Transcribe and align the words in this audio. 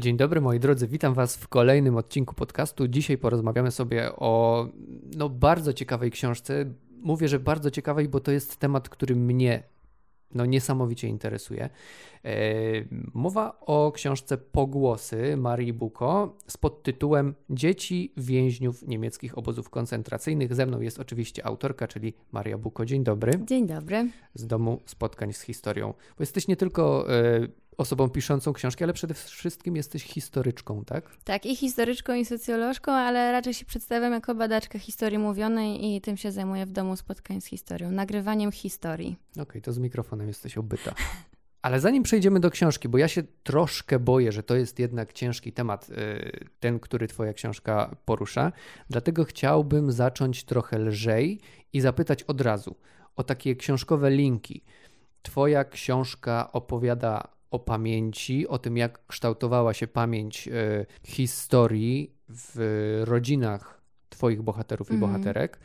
Dzień 0.00 0.16
dobry 0.16 0.40
moi 0.40 0.60
drodzy, 0.60 0.88
witam 0.88 1.14
Was 1.14 1.36
w 1.36 1.48
kolejnym 1.48 1.96
odcinku 1.96 2.34
podcastu. 2.34 2.88
Dzisiaj 2.88 3.18
porozmawiamy 3.18 3.70
sobie 3.70 4.16
o 4.16 4.66
no, 5.16 5.28
bardzo 5.28 5.72
ciekawej 5.72 6.10
książce. 6.10 6.64
Mówię, 7.02 7.28
że 7.28 7.40
bardzo 7.40 7.70
ciekawej, 7.70 8.08
bo 8.08 8.20
to 8.20 8.32
jest 8.32 8.56
temat, 8.56 8.88
który 8.88 9.16
mnie 9.16 9.62
no, 10.34 10.46
niesamowicie 10.46 11.08
interesuje. 11.08 11.70
E, 12.24 12.32
mowa 13.14 13.60
o 13.60 13.92
książce 13.92 14.38
Pogłosy 14.38 15.36
Marii 15.36 15.72
Buko 15.72 16.36
z 16.46 16.56
podtytułem 16.56 17.34
Dzieci 17.50 18.12
więźniów 18.16 18.88
niemieckich 18.88 19.38
obozów 19.38 19.70
koncentracyjnych. 19.70 20.54
Ze 20.54 20.66
mną 20.66 20.80
jest 20.80 21.00
oczywiście 21.00 21.46
autorka, 21.46 21.88
czyli 21.88 22.14
Maria 22.32 22.58
Buko. 22.58 22.86
Dzień 22.86 23.04
dobry. 23.04 23.32
Dzień 23.44 23.66
dobry. 23.66 24.10
Z 24.34 24.46
domu 24.46 24.80
spotkań 24.86 25.32
z 25.32 25.40
historią. 25.40 25.94
Bo 26.18 26.22
jesteś 26.22 26.48
nie 26.48 26.56
tylko 26.56 27.14
e, 27.14 27.48
osobą 27.76 28.08
piszącą 28.08 28.52
książki, 28.52 28.84
ale 28.84 28.92
przede 28.92 29.14
wszystkim 29.14 29.76
jesteś 29.76 30.04
historyczką, 30.04 30.84
tak? 30.84 31.16
Tak, 31.24 31.46
i 31.46 31.56
historyczką, 31.56 32.14
i 32.14 32.24
socjolożką, 32.24 32.92
ale 32.92 33.32
raczej 33.32 33.54
się 33.54 33.64
przedstawiam 33.64 34.12
jako 34.12 34.34
badaczka 34.34 34.78
historii 34.78 35.18
mówionej 35.18 35.96
i 35.96 36.00
tym 36.00 36.16
się 36.16 36.32
zajmuję 36.32 36.66
w 36.66 36.72
domu 36.72 36.96
spotkań 36.96 37.40
z 37.40 37.46
historią, 37.46 37.90
nagrywaniem 37.90 38.52
historii. 38.52 39.16
Okej, 39.32 39.42
okay, 39.42 39.60
to 39.60 39.72
z 39.72 39.78
mikrofonem 39.78 40.28
jesteś 40.28 40.58
obyta. 40.58 40.94
Ale 41.62 41.80
zanim 41.80 42.02
przejdziemy 42.02 42.40
do 42.40 42.50
książki, 42.50 42.88
bo 42.88 42.98
ja 42.98 43.08
się 43.08 43.22
troszkę 43.42 43.98
boję, 43.98 44.32
że 44.32 44.42
to 44.42 44.56
jest 44.56 44.78
jednak 44.78 45.12
ciężki 45.12 45.52
temat, 45.52 45.88
y, 45.88 46.48
ten, 46.60 46.80
który 46.80 47.08
Twoja 47.08 47.32
książka 47.32 47.96
porusza, 48.04 48.52
dlatego 48.90 49.24
chciałbym 49.24 49.92
zacząć 49.92 50.44
trochę 50.44 50.78
lżej 50.78 51.40
i 51.72 51.80
zapytać 51.80 52.22
od 52.22 52.40
razu 52.40 52.76
o 53.16 53.24
takie 53.24 53.56
książkowe 53.56 54.10
linki. 54.10 54.64
Twoja 55.22 55.64
książka 55.64 56.52
opowiada 56.52 57.28
o 57.50 57.58
pamięci, 57.58 58.48
o 58.48 58.58
tym, 58.58 58.76
jak 58.76 59.06
kształtowała 59.06 59.74
się 59.74 59.86
pamięć 59.86 60.48
y, 60.48 60.86
historii 61.04 62.14
w 62.28 63.02
rodzinach 63.04 63.80
Twoich 64.08 64.42
bohaterów 64.42 64.90
mm. 64.90 65.00
i 65.00 65.04
mhm. 65.04 65.22
bohaterek. 65.22 65.60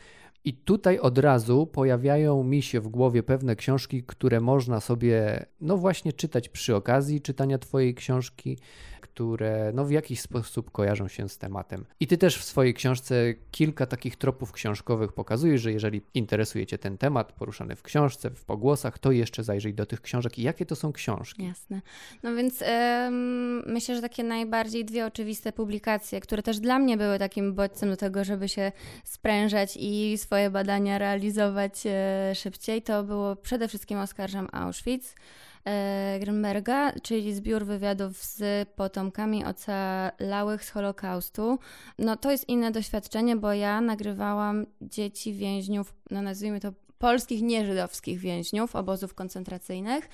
I 0.46 0.54
tutaj 0.54 1.00
od 1.00 1.18
razu 1.18 1.68
pojawiają 1.68 2.44
mi 2.44 2.62
się 2.62 2.82
w 2.82 2.88
głowie 2.88 3.24
pewne 3.24 3.56
książki, 3.56 4.04
które 4.04 4.42
można 4.42 4.80
sobie, 4.80 5.46
no 5.62 5.78
właśnie, 5.78 6.14
czytać 6.14 6.50
przy 6.50 6.76
okazji 6.76 7.22
czytania 7.22 7.58
Twojej 7.58 7.96
książki, 7.96 8.58
które 9.06 9.72
no 9.74 9.86
w 9.86 9.92
jakiś 9.92 10.22
sposób 10.22 10.72
kojarzą 10.72 11.08
się 11.08 11.30
z 11.30 11.38
tematem. 11.38 11.86
I 12.00 12.08
Ty 12.08 12.18
też 12.18 12.38
w 12.38 12.44
swojej 12.44 12.74
książce 12.74 13.34
kilka 13.52 13.86
takich 13.86 14.16
tropów 14.16 14.52
książkowych 14.52 15.14
pokazujesz, 15.14 15.62
że 15.62 15.72
jeżeli 15.72 16.02
interesuje 16.14 16.66
Cię 16.66 16.78
ten 16.78 16.98
temat 16.98 17.32
poruszany 17.32 17.76
w 17.76 17.84
książce, 17.84 18.30
w 18.30 18.46
pogłosach, 18.46 19.00
to 19.00 19.12
jeszcze 19.12 19.44
zajrzyj 19.44 19.74
do 19.74 19.86
tych 19.86 20.02
książek. 20.02 20.40
I 20.40 20.42
jakie 20.42 20.66
to 20.66 20.76
są 20.76 20.94
książki? 20.94 21.46
Jasne. 21.46 21.82
No 22.24 22.36
więc 22.36 22.62
ym, 22.62 23.64
myślę, 23.74 23.96
że 23.96 24.02
takie 24.02 24.24
najbardziej 24.24 24.86
dwie 24.86 25.06
oczywiste 25.06 25.54
publikacje, 25.54 26.22
które 26.22 26.44
też 26.44 26.60
dla 26.60 26.80
mnie 26.80 26.98
były 26.98 27.20
takim 27.20 27.54
bodźcem 27.54 27.90
do 27.90 27.98
tego, 27.98 28.24
żeby 28.24 28.50
się 28.50 28.72
sprężać 29.04 29.78
i 29.80 30.18
swoje 30.18 30.50
badania 30.50 30.98
realizować 30.98 31.84
e, 31.86 32.36
szybciej, 32.36 32.82
to 32.82 33.04
było 33.04 33.36
przede 33.36 33.68
wszystkim 33.68 34.00
Oskarżam 34.00 34.48
Auschwitz. 34.52 35.16
E, 35.66 36.18
Grimberga, 36.20 36.92
czyli 37.04 37.34
zbiór 37.34 37.66
wywiadów 37.66 38.18
z 38.18 38.70
potomkami 38.70 39.46
ocalałych 39.46 40.66
z 40.66 40.70
Holokaustu. 40.70 41.60
No 42.00 42.18
to 42.18 42.32
jest 42.32 42.50
inne 42.50 42.72
doświadczenie, 42.72 43.36
bo 43.36 43.54
ja 43.54 43.82
nagrywałam 43.82 44.66
dzieci 44.82 45.34
więźniów, 45.34 45.94
no 46.12 46.22
nazwijmy 46.22 46.60
to 46.60 46.74
polskich 46.98 47.42
nieżydowskich 47.42 48.20
więźniów 48.20 48.76
obozów 48.76 49.14
koncentracyjnych, 49.14 50.10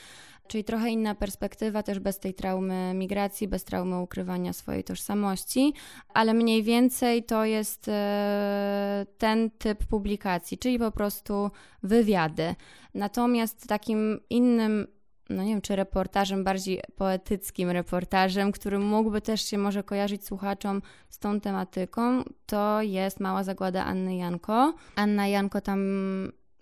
czyli 0.48 0.64
trochę 0.64 0.90
inna 0.90 1.16
perspektywa, 1.16 1.84
też 1.84 2.00
bez 2.00 2.20
tej 2.20 2.34
traumy 2.34 2.94
migracji, 2.94 3.48
bez 3.48 3.64
traumy 3.64 4.00
ukrywania 4.00 4.54
swojej 4.54 4.84
tożsamości, 4.84 5.74
ale 6.14 6.34
mniej 6.34 6.64
więcej 6.64 7.24
to 7.24 7.46
jest 7.46 7.88
e, 7.88 9.06
ten 9.18 9.50
typ 9.50 9.86
publikacji, 9.86 10.58
czyli 10.58 10.80
po 10.80 10.92
prostu 10.92 11.52
wywiady. 11.84 12.56
Natomiast 12.94 13.68
takim 13.68 14.20
innym 14.30 14.88
no 15.36 15.44
nie 15.44 15.50
wiem, 15.50 15.62
czy 15.62 15.76
reportażem, 15.76 16.44
bardziej 16.44 16.82
poetyckim 16.96 17.70
reportażem, 17.70 18.52
który 18.52 18.80
mógłby 18.80 19.22
też 19.22 19.42
się 19.46 19.58
może 19.58 19.84
kojarzyć 19.84 20.26
słuchaczom 20.26 20.82
z 21.10 21.20
tą 21.20 21.40
tematyką, 21.40 22.24
to 22.46 22.82
jest 22.82 23.20
Mała 23.20 23.44
Zagłada 23.44 23.86
Anny 23.86 24.16
Janko. 24.16 24.74
Anna 24.96 25.28
Janko 25.28 25.62
tam 25.62 25.80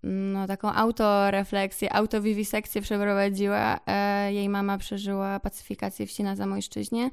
no, 0.03 0.47
taką 0.47 0.73
autorefleksję, 0.73 1.93
autowiwisekcję 1.93 2.81
przeprowadziła. 2.81 3.79
E, 3.87 4.33
jej 4.33 4.49
mama 4.49 4.77
przeżyła 4.77 5.39
pacyfikację 5.39 6.05
wsi 6.05 6.23
na 6.23 6.35
Zamojszczyźnie 6.35 7.09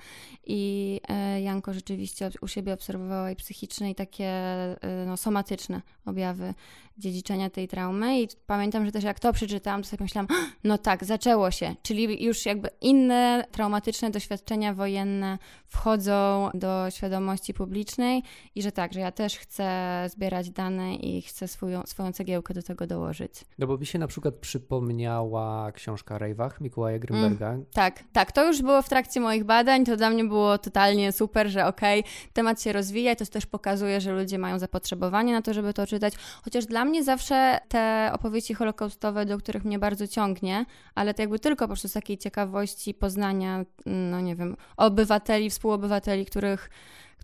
i 0.47 1.01
e, 1.09 1.41
Janko 1.41 1.73
rzeczywiście 1.73 2.31
u 2.41 2.49
siebie 2.49 2.73
obserwowała 2.73 3.31
i 3.31 3.37
psychiczne, 3.37 3.91
i 3.91 3.95
takie 3.95 4.27
e, 4.27 4.79
no, 5.07 5.17
somatyczne 5.17 5.83
objawy 6.07 6.55
dziedziczenia 6.99 7.51
tej 7.51 7.69
traumy. 7.69 8.23
I 8.23 8.29
pamiętam, 8.47 8.87
że 8.87 8.93
też 8.93 9.05
jak 9.05 9.21
to 9.21 9.33
przeczytałam, 9.33 9.83
to 9.83 9.89
sobie 9.89 10.05
myślałam, 10.05 10.29
no 10.65 10.79
tak, 10.79 11.05
zaczęło 11.05 11.51
się. 11.51 11.75
Czyli 11.83 12.25
już 12.25 12.47
jakby 12.47 12.71
inne 12.81 13.45
traumatyczne 13.53 14.11
doświadczenia 14.11 14.75
wojenne 14.75 15.39
wchodzą 15.67 16.51
do 16.55 16.91
świadomości 16.91 17.55
publicznej 17.55 18.23
i 18.55 18.63
że 18.63 18.73
tak, 18.73 18.93
że 18.93 19.01
ja 19.01 19.13
też 19.13 19.39
chcę 19.39 20.07
zbierać 20.11 20.51
dane 20.51 20.95
i 20.95 21.23
chcę 21.23 21.49
swoją, 21.49 21.83
swoją 21.87 22.13
cegiełkę 22.13 22.55
do 22.55 22.63
tego 22.63 22.76
dołożyć. 22.85 23.45
No 23.59 23.67
bo 23.67 23.79
mi 23.79 23.87
się 23.87 23.99
na 23.99 24.07
przykład 24.07 24.35
przypomniała 24.35 25.73
książka 25.73 26.19
Rejwach 26.19 26.61
Mikołaja 26.61 26.99
Grimberga. 26.99 27.49
Mm, 27.49 27.65
tak, 27.73 28.05
tak. 28.13 28.33
To 28.33 28.47
już 28.47 28.63
było 28.63 28.83
w 28.83 28.89
trakcie 28.89 29.21
moich 29.21 29.45
badań. 29.45 29.85
To 29.85 29.97
dla 29.97 30.11
mnie 30.11 30.25
było 30.25 30.59
totalnie 30.59 31.13
super, 31.13 31.49
że 31.49 31.67
okej, 31.67 32.01
okay, 32.01 32.13
temat 32.33 32.63
się 32.63 32.73
rozwija 32.73 33.13
i 33.13 33.17
to 33.17 33.27
też 33.27 33.47
pokazuje, 33.47 34.01
że 34.01 34.13
ludzie 34.13 34.39
mają 34.39 34.59
zapotrzebowanie 34.59 35.33
na 35.33 35.43
to, 35.43 35.55
żeby 35.55 35.75
to 35.75 35.87
czytać. 35.87 36.15
Chociaż 36.45 36.67
dla 36.67 36.85
mnie 36.85 37.05
zawsze 37.05 37.59
te 37.69 38.11
opowieści 38.13 38.55
holokaustowe, 38.55 39.27
do 39.27 39.39
których 39.39 39.65
mnie 39.65 39.79
bardzo 39.79 40.09
ciągnie, 40.09 40.67
ale 40.95 41.15
to 41.15 41.23
jakby 41.23 41.39
tylko 41.39 41.65
po 41.65 41.69
prostu 41.69 41.89
z 41.89 41.93
takiej 41.93 42.19
ciekawości 42.19 42.95
poznania, 42.95 43.65
no 43.87 44.21
nie 44.21 44.37
wiem, 44.37 44.57
obywateli, 44.77 45.51
współobywateli, 45.51 46.27
których 46.27 46.71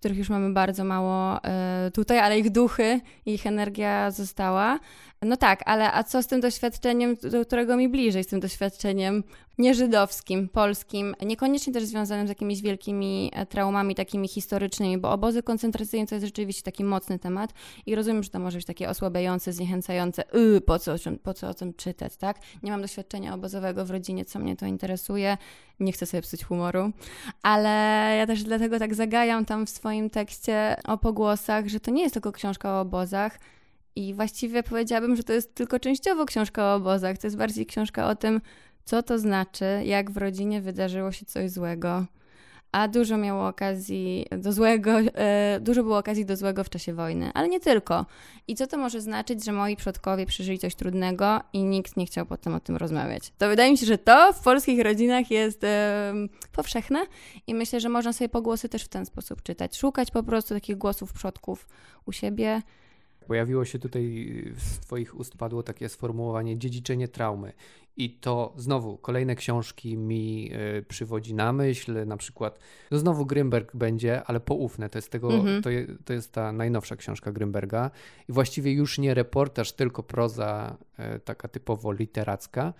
których 0.03 0.19
już 0.19 0.29
mamy 0.29 0.53
bardzo 0.53 0.85
mało 0.85 1.45
e, 1.45 1.91
tutaj, 1.95 2.19
ale 2.19 2.39
ich 2.39 2.51
duchy, 2.51 3.01
ich 3.27 3.47
energia 3.47 4.11
została. 4.11 4.79
No 5.23 5.37
tak, 5.37 5.63
ale 5.65 5.93
a 5.93 6.05
co 6.05 6.23
z 6.23 6.27
tym 6.27 6.41
doświadczeniem, 6.41 7.17
do 7.31 7.45
którego 7.45 7.77
mi 7.77 7.89
bliżej, 7.89 8.25
z 8.25 8.27
tym 8.27 8.41
doświadczeniem 8.41 9.25
nieżydowskim, 9.59 10.49
polskim, 10.49 11.15
niekoniecznie 11.27 11.73
też 11.73 11.85
związanym 11.85 12.27
z 12.27 12.29
jakimiś 12.29 12.63
wielkimi 12.63 13.31
e, 13.33 13.47
traumami 13.47 13.95
takimi 13.95 14.29
historycznymi, 14.29 14.99
bo 14.99 15.13
obozy 15.13 15.43
koncentracyjne 15.43 16.07
to 16.07 16.15
jest 16.15 16.27
rzeczywiście 16.27 16.63
taki 16.63 16.85
mocny 16.85 17.19
temat 17.19 17.53
i 17.87 17.95
rozumiem, 17.95 18.23
że 18.23 18.31
to 18.31 18.39
może 18.39 18.59
być 18.59 18.67
takie 18.67 18.89
osłabiające, 18.89 19.53
zniechęcające, 19.53 20.25
yy, 20.33 20.61
po, 20.61 20.79
co, 20.79 20.95
po 21.23 21.35
co 21.35 21.49
o 21.49 21.55
tym 21.55 21.75
czytać, 21.75 22.17
tak? 22.17 22.39
Nie 22.63 22.71
mam 22.71 22.83
doświadczenia 22.83 23.35
obozowego 23.35 23.85
w 23.85 23.91
rodzinie, 23.91 24.25
co 24.25 24.39
mnie 24.39 24.57
to 24.57 24.67
interesuje, 24.67 25.37
nie 25.81 25.93
chcę 25.93 26.07
sobie 26.07 26.23
psuć 26.23 26.45
humoru, 26.45 26.93
ale 27.43 27.69
ja 28.19 28.27
też 28.27 28.43
dlatego 28.43 28.79
tak 28.79 28.95
zagajam 28.95 29.45
tam 29.45 29.67
w 29.67 29.71
swoim 29.71 30.11
tekście 30.11 30.77
o 30.85 30.99
pogłosach, 30.99 31.69
że 31.69 31.81
to 31.81 31.91
nie 31.91 32.03
jest 32.03 32.15
tylko 32.15 32.33
książka 32.33 32.77
o 32.77 32.81
obozach, 32.81 33.39
i 33.97 34.15
właściwie 34.15 34.63
powiedziałabym, 34.63 35.17
że 35.17 35.23
to 35.23 35.33
jest 35.33 35.55
tylko 35.55 35.81
częściowo 35.81 36.27
książka 36.27 36.65
o 36.65 36.75
obozach. 36.75 37.19
To 37.19 37.27
jest 37.27 37.37
bardziej 37.37 37.67
książka 37.67 38.09
o 38.09 38.17
tym, 38.17 38.41
co 38.85 39.03
to 39.03 39.19
znaczy, 39.19 39.65
jak 39.85 40.11
w 40.11 40.17
rodzinie 40.17 40.61
wydarzyło 40.61 41.13
się 41.13 41.27
coś 41.27 41.51
złego. 41.51 42.05
A 42.73 42.89
dużo 42.89 43.17
miało 43.17 43.49
okazji 43.49 44.27
do 44.39 44.53
złego, 44.53 44.99
e, 44.99 45.59
dużo 45.61 45.83
było 45.83 45.99
okazji 45.99 46.27
do 46.27 46.37
złego 46.37 46.65
w 46.65 46.71
czasie 46.71 46.95
wojny, 46.95 47.31
ale 47.35 47.49
nie 47.49 47.61
tylko. 47.61 48.07
I 48.49 48.55
co 48.55 48.67
to 48.67 48.79
może 48.79 49.01
znaczyć, 49.01 49.45
że 49.45 49.53
moi 49.53 49.77
przodkowie 49.77 50.27
przeżyli 50.27 50.59
coś 50.59 50.75
trudnego 50.75 51.41
i 51.53 51.65
nikt 51.65 51.97
nie 51.97 52.07
chciał 52.07 52.27
potem 52.27 52.55
o 52.55 52.61
tym 52.61 52.77
rozmawiać? 52.77 53.33
To 53.39 53.49
wydaje 53.49 53.71
mi 53.71 53.79
się, 53.79 53.87
że 53.87 53.99
to 53.99 54.33
w 54.33 54.41
polskich 54.41 54.81
rodzinach 54.81 55.31
jest 55.31 55.61
powszechne 56.53 57.07
i 57.47 57.55
myślę, 57.55 57.81
że 57.81 57.89
można 57.89 58.13
sobie 58.13 58.29
pogłosy 58.29 58.69
też 58.69 58.85
w 58.85 58.89
ten 58.89 59.07
sposób 59.07 59.43
czytać. 59.43 59.77
Szukać 59.77 60.11
po 60.11 60.23
prostu 60.23 60.55
takich 60.55 60.79
głosów 60.79 61.13
przodków 61.13 61.69
u 62.07 62.13
siebie 62.13 62.63
Pojawiło 63.27 63.65
się 63.65 63.79
tutaj 63.79 64.35
z 64.57 64.79
Twoich 64.79 65.17
ust 65.17 65.37
padło 65.37 65.63
takie 65.63 65.89
sformułowanie 65.89 66.59
dziedziczenie 66.59 67.09
traumy. 67.09 67.53
I 67.97 68.11
to 68.11 68.53
znowu 68.57 68.97
kolejne 68.99 69.37
książki 69.37 69.97
mi 69.97 70.51
y, 70.79 70.83
przywodzi 70.83 71.35
na 71.35 71.53
myśl, 71.53 72.07
na 72.07 72.17
przykład, 72.17 72.59
no 72.91 72.99
znowu 72.99 73.27
Grymberg 73.27 73.77
będzie, 73.77 74.25
ale 74.25 74.41
poufne. 74.41 74.89
To 74.89 74.99
jest, 74.99 75.11
tego, 75.11 75.29
mm-hmm. 75.29 75.63
to, 75.63 75.71
je, 75.71 75.87
to 76.05 76.13
jest 76.13 76.33
ta 76.33 76.53
najnowsza 76.53 76.97
książka 76.97 77.33
Grymberga. 77.33 77.91
I 78.29 78.33
właściwie 78.33 78.73
już 78.73 78.99
nie 78.99 79.15
reportaż, 79.15 79.73
tylko 79.73 80.03
proza 80.03 80.77
y, 81.17 81.21
taka 81.21 81.49
typowo 81.49 81.93
literacka. 81.93 82.75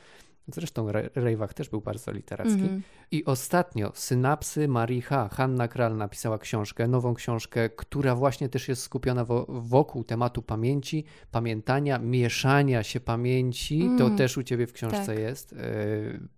Zresztą 0.49 0.87
Rejwach 1.15 1.55
też 1.55 1.69
był 1.69 1.81
bardzo 1.81 2.13
literacki. 2.13 2.61
Mm. 2.61 2.83
I 3.11 3.25
ostatnio 3.25 3.93
Synapsy 3.95 4.69
Maricha. 4.69 5.29
Hanna 5.29 5.69
Kral 5.69 5.97
napisała 5.97 6.39
książkę, 6.39 6.89
nową 6.89 7.15
książkę, 7.15 7.71
która 7.71 8.15
właśnie 8.15 8.49
też 8.49 8.69
jest 8.69 8.83
skupiona 8.83 9.25
wo 9.25 9.47
wokół 9.49 10.05
tematu 10.05 10.43
pamięci, 10.43 11.05
pamiętania, 11.31 11.99
mieszania 11.99 12.83
się 12.83 13.01
pamięci. 13.01 13.83
Mm. 13.83 13.99
To 13.99 14.11
też 14.11 14.37
u 14.37 14.43
ciebie 14.43 14.67
w 14.67 14.73
książce 14.73 15.07
tak. 15.07 15.19
jest. 15.19 15.53
E, 15.53 15.57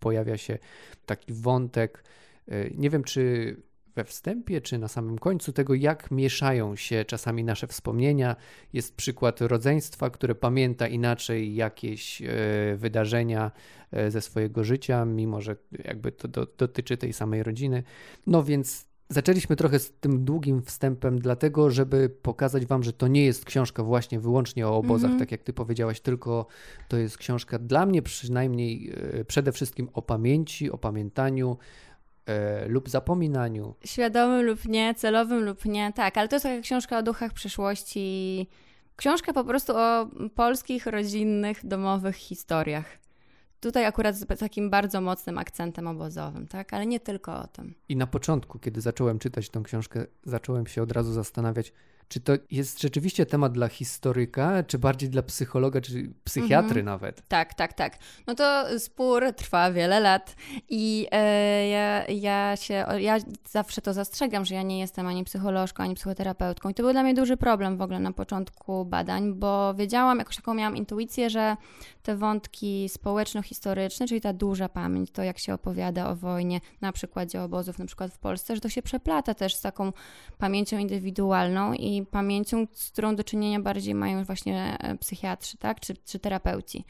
pojawia 0.01 0.37
się 0.37 0.59
taki 1.07 1.33
wątek. 1.33 2.05
E, 2.49 2.71
nie 2.71 2.91
wiem, 2.91 3.05
czy 3.05 3.57
we 3.95 4.05
wstępie, 4.05 4.61
czy 4.61 4.79
na 4.79 4.89
samym 4.89 5.19
końcu 5.19 5.53
tego, 5.53 5.75
jak 5.75 6.11
mieszają 6.11 6.77
się 6.77 7.05
czasami 7.05 7.45
nasze 7.45 7.67
wspomnienia. 7.67 8.37
Jest 8.73 8.97
przykład 8.97 9.41
rodzeństwa, 9.41 10.11
które 10.11 10.35
pamięta 10.35 10.87
inaczej 10.87 11.55
jakieś 11.55 12.23
e, 12.23 12.27
wydarzenia 12.77 13.51
e, 13.93 14.11
ze 14.11 14.21
swojego 14.21 14.65
życia, 14.65 15.05
mimo 15.05 15.41
że 15.41 15.57
jakby 15.85 16.13
to 16.13 16.29
do, 16.29 16.47
dotyczy 16.59 16.97
tej 16.97 17.13
samej 17.13 17.43
rodziny. 17.43 17.83
No 18.27 18.43
więc 18.43 18.95
Zaczęliśmy 19.09 19.57
trochę 19.57 19.79
z 19.79 19.93
tym 19.93 20.25
długim 20.25 20.63
wstępem, 20.63 21.19
dlatego, 21.19 21.71
żeby 21.71 22.09
pokazać 22.09 22.67
Wam, 22.67 22.83
że 22.83 22.93
to 22.93 23.09
nie 23.09 23.25
jest 23.25 23.45
książka 23.45 23.83
właśnie 23.83 24.21
wyłącznie 24.21 24.69
o 24.69 24.77
obozach, 24.77 25.05
mm 25.11 25.17
-hmm. 25.17 25.23
tak 25.23 25.33
jak 25.33 25.43
Ty 25.43 25.53
powiedziałaś, 25.53 26.01
tylko 26.01 26.47
to 26.89 26.97
jest 26.97 27.19
książka 27.19 27.59
dla 27.59 27.87
mnie 27.87 28.03
przynajmniej 28.03 28.93
e, 29.21 29.25
przede 29.25 29.53
wszystkim 29.53 29.89
o 29.93 30.03
pamięci, 30.03 30.71
o 30.71 30.79
pamiętaniu, 30.79 31.57
e, 32.27 32.69
lub 32.69 32.89
zapominaniu. 32.89 33.75
Świadomym 33.85 34.47
lub 34.47 34.65
nie, 34.65 34.95
celowym 34.95 35.45
lub 35.45 35.65
nie, 35.65 35.93
tak, 35.93 36.19
ale 36.19 36.29
to 36.29 36.37
jest 36.37 36.43
taka 36.43 36.61
książka 36.61 36.99
o 36.99 37.03
duchach 37.03 37.33
przyszłości. 37.33 38.49
Książka 38.97 39.33
po 39.33 39.45
prostu 39.45 39.73
o 39.77 40.09
polskich, 40.35 40.87
rodzinnych, 40.87 41.67
domowych 41.67 42.17
historiach. 42.17 42.99
Tutaj 43.61 43.87
akurat 43.87 44.17
z 44.17 44.39
takim 44.39 44.71
bardzo 44.71 45.01
mocnym 45.01 45.39
akcentem 45.39 45.87
obozowym, 45.87 46.47
tak? 46.47 46.73
Ale 46.75 46.87
nie 46.87 47.01
tylko 47.01 47.37
o 47.43 47.47
tym. 47.47 47.75
I 47.89 47.97
na 47.97 48.07
początku, 48.07 48.59
kiedy 48.59 48.81
zacząłem 48.81 49.19
czytać 49.19 49.49
tę 49.49 49.61
książkę, 49.65 50.07
zacząłem 50.25 50.67
się 50.67 50.83
od 50.83 50.93
razu 50.93 51.13
zastanawiać, 51.13 51.73
czy 52.09 52.21
to 52.21 52.33
jest 52.51 52.83
rzeczywiście 52.83 53.27
temat 53.27 53.53
dla 53.53 53.69
historyka, 53.69 54.63
czy 54.63 54.79
bardziej 54.79 55.11
dla 55.11 55.23
psychologa, 55.23 55.81
czy 55.81 56.11
psychiatry 56.25 56.81
mhm. 56.81 56.85
nawet? 56.87 57.29
Tak, 57.29 57.55
tak, 57.55 57.73
tak. 57.73 57.99
No 58.27 58.35
to 58.35 58.65
spór 58.79 59.33
trwa 59.37 59.73
wiele 59.73 60.01
lat 60.01 60.37
i 60.69 61.07
e, 61.11 61.69
ja, 61.69 62.07
ja 62.07 62.57
się, 62.57 62.87
ja 62.99 63.19
zawsze 63.51 63.83
to 63.83 63.93
zastrzegam, 63.93 64.45
że 64.45 64.55
ja 64.55 64.63
nie 64.63 64.79
jestem 64.79 65.07
ani 65.07 65.25
psycholożką, 65.25 65.83
ani 65.83 65.95
psychoterapeutką 65.95 66.69
i 66.69 66.75
to 66.75 66.83
był 66.83 66.93
dla 66.93 67.03
mnie 67.03 67.15
duży 67.15 67.37
problem 67.37 67.77
w 67.77 67.83
ogóle 67.83 68.01
na 68.01 68.13
początku 68.13 68.85
badań, 68.85 69.35
bo 69.35 69.75
wiedziałam, 69.75 70.19
jakoś 70.19 70.37
taką 70.37 70.55
miałam 70.55 70.77
intuicję, 70.77 71.31
że 71.31 71.57
te 72.03 72.17
wątki 72.17 72.89
społeczno-historyczne, 72.89 74.07
czyli 74.07 74.21
ta 74.21 74.33
duża 74.33 74.69
pamięć, 74.69 75.11
to 75.11 75.23
jak 75.23 75.39
się 75.39 75.55
opowiada 75.55 76.09
o 76.09 76.17
wojnie 76.17 76.61
na 76.81 76.93
przykładzie 76.93 77.43
obozów, 77.43 77.79
na 77.79 77.87
przykład 77.87 78.13
w 78.13 78.19
Polsce, 78.19 78.55
że 78.55 78.61
to 78.61 78.69
się 78.69 78.83
przeplata 78.83 79.35
też 79.35 79.55
z 79.55 79.61
taką 79.61 79.93
pamięcią 80.39 80.79
indywidualną 80.79 81.73
i 81.73 81.94
pamięcią, 82.03 82.67
z 82.73 82.91
którą 82.91 83.17
do 83.17 83.25
czynienia 83.25 83.61
bardziej 83.61 83.95
mają 83.95 84.25
właśnie 84.25 84.77
e, 84.81 84.97
psychiatrzy, 84.97 85.57
tak, 85.57 85.81
czy, 85.81 85.95
czy 86.05 86.19
terapeuci. 86.19 86.85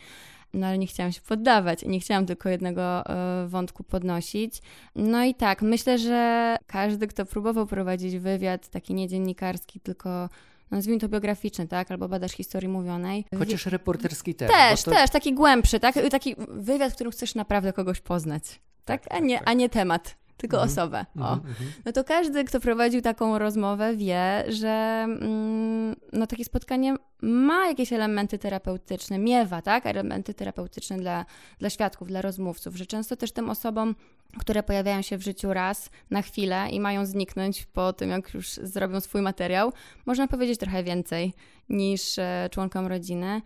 No 0.55 0.67
ale 0.67 0.79
nie 0.79 0.87
chciałam 0.87 1.13
się 1.13 1.21
poddawać 1.21 1.83
i 1.83 1.89
nie 1.89 2.01
chciałam 2.01 2.27
tylko 2.27 2.49
jednego 2.49 3.05
y, 3.45 3.49
wątku 3.49 3.85
podnosić. 3.85 4.63
No 4.95 5.25
i 5.25 5.35
tak, 5.35 5.63
myślę, 5.63 5.99
że 5.99 6.57
każdy, 6.67 7.07
kto 7.07 7.27
próbował 7.27 7.67
prowadzić 7.67 8.19
wywiad 8.19 8.69
taki 8.69 8.95
nie 8.95 9.09
dziennikarski, 9.09 9.81
tylko 9.81 10.29
nazwijmy 10.71 11.01
to 11.01 11.09
biograficzny, 11.09 11.69
tak? 11.69 11.91
Albo 11.91 12.09
badasz 12.09 12.33
historii 12.33 12.69
mówionej. 12.69 13.25
Chociaż 13.39 13.67
reporterski 13.67 14.35
też. 14.35 14.51
Też, 14.51 14.83
to... 14.83 14.91
też, 14.91 15.11
taki 15.11 15.35
głębszy, 15.35 15.81
tak? 15.81 15.95
Taki 16.11 16.35
wywiad, 16.49 16.93
w 16.93 16.95
którym 16.95 17.13
chcesz 17.13 17.35
naprawdę 17.35 17.73
kogoś 17.73 18.01
poznać, 18.01 18.61
tak? 18.85 19.03
a, 19.11 19.19
nie, 19.19 19.49
a 19.49 19.53
nie 19.53 19.69
temat 19.69 20.17
tylko 20.37 20.57
mhm. 20.57 20.73
osobę. 20.73 21.07
O. 21.17 21.33
Mhm, 21.33 21.49
mhm. 21.49 21.73
No 21.85 21.93
to 21.93 22.05
każdy, 22.05 22.45
kto 22.45 22.61
prowadził 22.61 23.01
taką 23.01 23.39
rozmowę, 23.39 23.97
wie, 23.97 24.45
że 24.49 25.05
mm, 25.09 25.97
no, 26.13 26.27
takie 26.27 26.45
spotkanie 26.45 26.95
ma 27.23 27.67
jakieś 27.67 27.93
elementy 27.93 28.39
terapeutyczne, 28.39 29.19
miewa, 29.19 29.63
tak? 29.63 29.87
Elementy 29.87 30.35
terapeutyczne 30.35 30.97
dla, 30.97 31.27
dla 31.59 31.71
świadków, 31.71 32.09
dla 32.09 32.23
rozmówców, 32.23 32.77
że 32.77 32.87
często 32.87 33.17
też 33.17 33.33
tym 33.33 33.51
osobom, 33.51 33.95
które 34.39 34.63
pojawiają 34.63 35.03
się 35.03 35.19
w 35.19 35.23
życiu 35.23 35.53
raz, 35.53 35.91
na 36.11 36.23
chwilę 36.23 36.69
i 36.71 36.81
mają 36.81 37.07
zniknąć 37.07 37.67
po 37.67 37.93
tym, 37.93 38.11
jak 38.11 38.35
już 38.35 38.49
zrobią 38.49 39.01
swój 39.01 39.23
materiał, 39.23 39.73
można 40.07 40.29
powiedzieć 40.29 40.61
trochę 40.61 40.85
więcej 40.85 41.33
niż 41.69 42.19
e, 42.19 42.49
członkom 42.51 42.87
rodziny. 42.87 43.43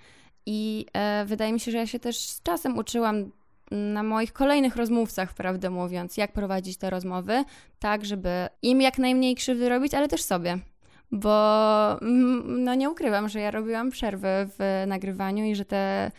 I 0.46 0.86
e, 0.92 1.24
wydaje 1.24 1.52
mi 1.52 1.60
się, 1.60 1.72
że 1.72 1.78
ja 1.78 1.86
się 1.86 1.98
też 1.98 2.18
z 2.18 2.42
czasem 2.42 2.78
uczyłam 2.78 3.30
na 3.70 4.02
moich 4.02 4.32
kolejnych 4.32 4.76
rozmówcach, 4.76 5.34
prawdę 5.34 5.70
mówiąc, 5.70 6.16
jak 6.16 6.32
prowadzić 6.32 6.76
te 6.76 6.90
rozmowy, 6.90 7.44
tak, 7.78 8.04
żeby 8.04 8.48
im 8.62 8.80
jak 8.80 8.98
najmniej 8.98 9.34
krzywdy 9.34 9.68
robić, 9.68 9.94
ale 9.94 10.08
też 10.08 10.22
sobie. 10.22 10.58
Bo 11.12 12.00
mm, 12.02 12.64
no 12.64 12.74
nie 12.74 12.90
ukrywam, 12.90 13.28
że 13.28 13.40
ja 13.40 13.50
robiłam 13.50 13.90
przerwy 13.90 14.28
w 14.28 14.84
nagrywaniu 14.86 15.44
i 15.44 15.54
że 15.54 15.64
te 15.64 16.10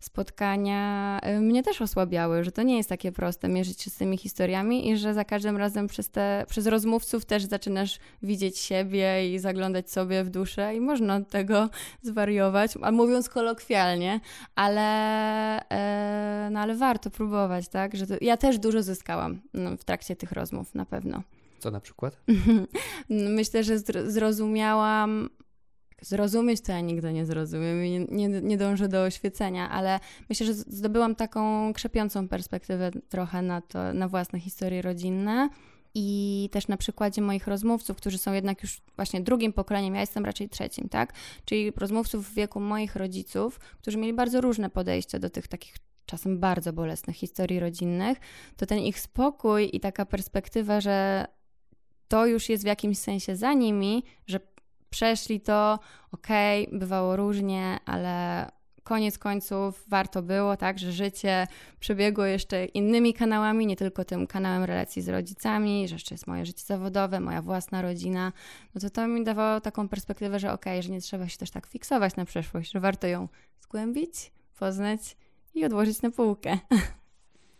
spotkania 0.00 1.20
y, 1.36 1.40
mnie 1.40 1.62
też 1.62 1.82
osłabiały, 1.82 2.44
że 2.44 2.52
to 2.52 2.62
nie 2.62 2.76
jest 2.76 2.88
takie 2.88 3.12
proste 3.12 3.48
mierzyć 3.48 3.82
się 3.82 3.90
z 3.90 3.96
tymi 3.96 4.18
historiami 4.18 4.88
i 4.88 4.96
że 4.96 5.14
za 5.14 5.24
każdym 5.24 5.56
razem 5.56 5.86
przez, 5.86 6.10
te, 6.10 6.44
przez 6.48 6.66
rozmówców 6.66 7.24
też 7.24 7.44
zaczynasz 7.44 7.98
widzieć 8.22 8.58
siebie 8.58 9.34
i 9.34 9.38
zaglądać 9.38 9.90
sobie 9.90 10.24
w 10.24 10.30
duszę 10.30 10.74
i 10.76 10.80
można 10.80 11.16
od 11.16 11.28
tego 11.28 11.68
zwariować, 12.02 12.74
a 12.82 12.92
mówiąc 12.92 13.28
kolokwialnie, 13.28 14.20
ale, 14.54 14.90
e, 15.70 16.48
no 16.50 16.60
ale 16.60 16.74
warto 16.74 17.10
próbować, 17.10 17.68
tak? 17.68 17.96
Że 17.96 18.06
to, 18.06 18.14
ja 18.20 18.36
też 18.36 18.58
dużo 18.58 18.82
zyskałam 18.82 19.40
no, 19.54 19.76
w 19.76 19.84
trakcie 19.84 20.16
tych 20.16 20.32
rozmów, 20.32 20.74
na 20.74 20.86
pewno. 20.86 21.22
Co 21.58 21.70
na 21.70 21.80
przykład? 21.80 22.20
Myślę, 23.08 23.64
że 23.64 23.78
zrozumiałam 24.10 25.28
zrozumieć, 26.00 26.60
to 26.60 26.72
ja 26.72 26.80
nigdy 26.80 27.12
nie 27.12 27.26
zrozumiem 27.26 27.84
i 27.84 27.90
nie, 27.90 28.28
nie, 28.28 28.28
nie 28.28 28.56
dążę 28.56 28.88
do 28.88 29.02
oświecenia, 29.02 29.70
ale 29.70 30.00
myślę, 30.28 30.46
że 30.46 30.54
zdobyłam 30.54 31.14
taką 31.14 31.72
krzepiącą 31.72 32.28
perspektywę 32.28 32.90
trochę 33.08 33.42
na, 33.42 33.60
to, 33.60 33.94
na 33.94 34.08
własne 34.08 34.40
historie 34.40 34.82
rodzinne. 34.82 35.48
I 35.94 36.48
też 36.52 36.68
na 36.68 36.76
przykładzie 36.76 37.22
moich 37.22 37.46
rozmówców, 37.46 37.96
którzy 37.96 38.18
są 38.18 38.32
jednak 38.32 38.62
już 38.62 38.80
właśnie 38.96 39.20
drugim 39.20 39.52
pokoleniem, 39.52 39.94
ja 39.94 40.00
jestem 40.00 40.24
raczej 40.24 40.48
trzecim, 40.48 40.88
tak? 40.88 41.12
Czyli 41.44 41.72
rozmówców 41.76 42.30
w 42.30 42.34
wieku 42.34 42.60
moich 42.60 42.96
rodziców, 42.96 43.60
którzy 43.78 43.98
mieli 43.98 44.12
bardzo 44.12 44.40
różne 44.40 44.70
podejście 44.70 45.18
do 45.18 45.30
tych 45.30 45.48
takich 45.48 45.74
czasem 46.06 46.38
bardzo 46.38 46.72
bolesnych 46.72 47.16
historii 47.16 47.60
rodzinnych, 47.60 48.18
to 48.56 48.66
ten 48.66 48.78
ich 48.78 49.00
spokój 49.00 49.70
i 49.72 49.80
taka 49.80 50.06
perspektywa, 50.06 50.80
że 50.80 51.26
to 52.08 52.26
już 52.26 52.48
jest 52.48 52.64
w 52.64 52.66
jakimś 52.66 52.98
sensie 52.98 53.36
za 53.36 53.52
nimi, 53.52 54.02
że 54.26 54.40
przeszli 54.90 55.40
to, 55.40 55.78
okej, 56.12 56.66
okay, 56.66 56.78
bywało 56.78 57.16
różnie, 57.16 57.78
ale 57.86 58.46
koniec 58.82 59.18
końców 59.18 59.84
warto 59.88 60.22
było, 60.22 60.56
tak, 60.56 60.78
że 60.78 60.92
życie 60.92 61.46
przebiegło 61.80 62.24
jeszcze 62.24 62.64
innymi 62.64 63.14
kanałami, 63.14 63.66
nie 63.66 63.76
tylko 63.76 64.04
tym 64.04 64.26
kanałem 64.26 64.64
relacji 64.64 65.02
z 65.02 65.08
rodzicami, 65.08 65.88
że 65.88 65.94
jeszcze 65.94 66.14
jest 66.14 66.26
moje 66.26 66.46
życie 66.46 66.64
zawodowe, 66.66 67.20
moja 67.20 67.42
własna 67.42 67.82
rodzina, 67.82 68.32
no 68.74 68.80
to 68.80 68.90
to 68.90 69.06
mi 69.06 69.24
dawało 69.24 69.60
taką 69.60 69.88
perspektywę, 69.88 70.38
że 70.38 70.52
okej, 70.52 70.72
okay, 70.72 70.82
że 70.82 70.90
nie 70.90 71.00
trzeba 71.00 71.28
się 71.28 71.38
też 71.38 71.50
tak 71.50 71.66
fiksować 71.66 72.16
na 72.16 72.24
przeszłość, 72.24 72.72
że 72.72 72.80
warto 72.80 73.06
ją 73.06 73.28
zgłębić, 73.60 74.32
poznać 74.58 75.16
i 75.54 75.64
odłożyć 75.64 76.02
na 76.02 76.10
półkę. 76.10 76.58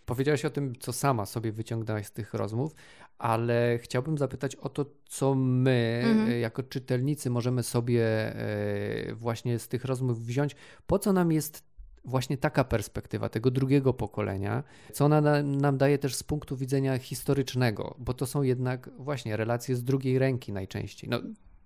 Powiedziałaś 0.07 0.45
o 0.45 0.51
tym, 0.51 0.77
co 0.81 0.93
sama 0.93 1.27
sobie 1.27 1.53
wyciągnęłaś 1.53 2.07
z 2.07 2.13
tych 2.13 2.35
rozmów, 2.35 2.75
ale 3.21 3.79
chciałbym 3.83 4.19
zapytać 4.19 4.57
o 4.57 4.69
to, 4.69 4.87
co 5.09 5.35
my, 5.35 6.03
mhm. 6.05 6.31
E, 6.31 6.39
jako 6.39 6.63
czytelnicy, 6.63 7.31
możemy 7.31 7.63
sobie 7.63 8.05
e, 8.37 9.15
właśnie 9.15 9.59
z 9.59 9.69
tych 9.69 9.85
rozmów 9.85 10.27
wziąć. 10.27 10.57
Po 10.87 10.99
co 10.99 11.13
nam 11.13 11.33
jest 11.33 11.71
właśnie 12.05 12.39
taka 12.39 12.65
perspektywa 12.65 13.29
tego 13.29 13.51
drugiego 13.51 13.95
pokolenia, 13.95 14.63
co 14.93 15.05
ona 15.05 15.43
nam 15.43 15.79
daje 15.79 15.99
też 15.99 16.15
z 16.15 16.23
punktu 16.23 16.57
widzenia 16.57 16.99
historycznego, 16.99 17.95
bo 17.99 18.15
to 18.15 18.27
są 18.27 18.43
jednak 18.43 18.91
właśnie 18.99 19.37
relacje 19.37 19.77
z 19.77 19.85
drugiej 19.85 20.19
ręki 20.19 20.53
najczęściej. 20.53 21.11
No, 21.11 21.21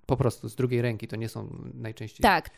po 0.06 0.16
prostu 0.16 0.48
z 0.48 0.54
drugiej 0.54 0.82
ręki 0.82 1.08
to 1.08 1.16
nie 1.16 1.28
są 1.28 1.48
najczęściej. 1.74 2.22
Tak. 2.22 2.50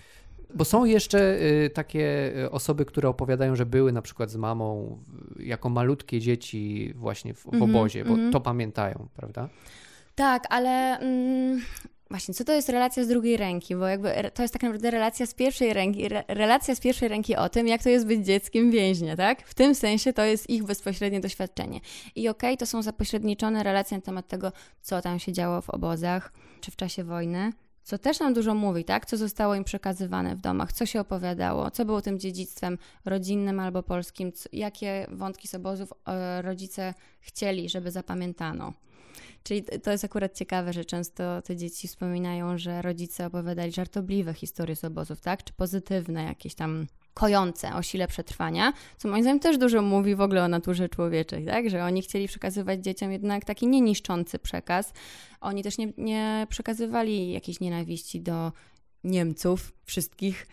Bo 0.54 0.64
są 0.64 0.84
jeszcze 0.84 1.40
y, 1.40 1.70
takie 1.70 2.32
y, 2.44 2.50
osoby, 2.50 2.84
które 2.84 3.08
opowiadają, 3.08 3.56
że 3.56 3.66
były 3.66 3.92
na 3.92 4.02
przykład 4.02 4.30
z 4.30 4.36
mamą 4.36 4.98
jako 5.38 5.68
malutkie 5.68 6.20
dzieci 6.20 6.92
właśnie 6.96 7.34
w, 7.34 7.42
w 7.42 7.46
mhm, 7.46 7.62
obozie, 7.62 8.00
mm 8.00 8.12
-hmm, 8.12 8.16
bo 8.16 8.20
mm 8.20 8.30
-hmm. 8.30 8.32
to 8.32 8.40
pamiętają, 8.40 9.08
prawda? 9.16 9.48
Tak, 10.14 10.44
ale 10.50 10.98
mm, 10.98 11.60
właśnie, 12.10 12.34
co 12.34 12.44
to 12.44 12.52
jest 12.52 12.68
relacja 12.68 13.04
z 13.04 13.08
drugiej 13.08 13.36
ręki? 13.36 13.76
Bo 13.76 13.86
jakby 13.86 14.30
to 14.34 14.42
jest 14.42 14.52
tak 14.54 14.62
naprawdę 14.62 14.90
relacja 14.90 15.26
z 15.26 15.34
pierwszej 15.34 15.72
ręki, 15.72 16.04
re, 16.04 16.24
relacja 16.28 16.74
z 16.74 16.80
pierwszej 16.80 17.08
ręki 17.08 17.36
o 17.36 17.48
tym, 17.48 17.68
jak 17.68 17.82
to 17.82 17.88
jest 17.88 18.06
być 18.06 18.26
dzieckiem 18.26 18.70
więźnia, 18.70 19.16
tak? 19.16 19.46
W 19.46 19.54
tym 19.54 19.74
sensie 19.74 20.12
to 20.12 20.24
jest 20.24 20.50
ich 20.50 20.64
bezpośrednie 20.64 21.20
doświadczenie. 21.20 21.80
I 22.16 22.28
okej, 22.28 22.50
okay, 22.50 22.56
to 22.56 22.66
są 22.66 22.82
zapośredniczone 22.82 23.62
relacje 23.62 23.96
na 23.96 24.02
temat 24.02 24.28
tego, 24.28 24.52
co 24.82 25.02
tam 25.02 25.18
się 25.18 25.32
działo 25.32 25.60
w 25.60 25.70
obozach, 25.70 26.32
czy 26.60 26.70
w 26.70 26.76
czasie 26.76 27.04
wojny, 27.04 27.52
co 27.86 27.98
też 27.98 28.20
nam 28.20 28.34
dużo 28.34 28.54
mówi, 28.54 28.84
tak? 28.84 29.06
Co 29.06 29.16
zostało 29.16 29.54
im 29.54 29.64
przekazywane 29.64 30.36
w 30.36 30.40
domach, 30.40 30.72
co 30.72 30.86
się 30.86 31.00
opowiadało, 31.00 31.70
co 31.70 31.84
było 31.84 32.02
tym 32.02 32.18
dziedzictwem 32.18 32.78
rodzinnym 33.04 33.60
albo 33.60 33.82
polskim, 33.82 34.32
co, 34.32 34.48
jakie 34.52 35.06
wątki 35.10 35.48
z 35.48 35.54
obozów 35.54 35.92
e, 36.06 36.42
rodzice 36.42 36.94
chcieli, 37.20 37.68
żeby 37.68 37.90
zapamiętano. 37.90 38.72
Czyli 39.42 39.64
to 39.82 39.90
jest 39.90 40.04
akurat 40.04 40.34
ciekawe, 40.34 40.72
że 40.72 40.84
często 40.84 41.42
te 41.42 41.56
dzieci 41.56 41.88
wspominają, 41.88 42.58
że 42.58 42.82
rodzice 42.82 43.26
opowiadali 43.26 43.72
żartobliwe 43.72 44.34
historie 44.34 44.76
z 44.76 44.84
obozów, 44.84 45.20
tak? 45.20 45.44
Czy 45.44 45.52
pozytywne, 45.52 46.24
jakieś 46.24 46.54
tam 46.54 46.86
kojące 47.14 47.74
o 47.74 47.82
sile 47.82 48.08
przetrwania, 48.08 48.72
co 48.96 49.08
moim 49.08 49.22
zdaniem 49.22 49.40
też 49.40 49.58
dużo 49.58 49.82
mówi 49.82 50.14
w 50.14 50.20
ogóle 50.20 50.44
o 50.44 50.48
naturze 50.48 50.88
człowieczej, 50.88 51.46
tak? 51.46 51.70
Że 51.70 51.84
oni 51.84 52.02
chcieli 52.02 52.28
przekazywać 52.28 52.84
dzieciom 52.84 53.12
jednak 53.12 53.44
taki 53.44 53.66
nieniszczący 53.66 54.38
przekaz. 54.38 54.92
Oni 55.40 55.62
też 55.62 55.78
nie, 55.78 55.92
nie 55.98 56.46
przekazywali 56.50 57.32
jakiejś 57.32 57.60
nienawiści 57.60 58.20
do 58.20 58.52
Niemców, 59.04 59.72
wszystkich, 59.84 60.46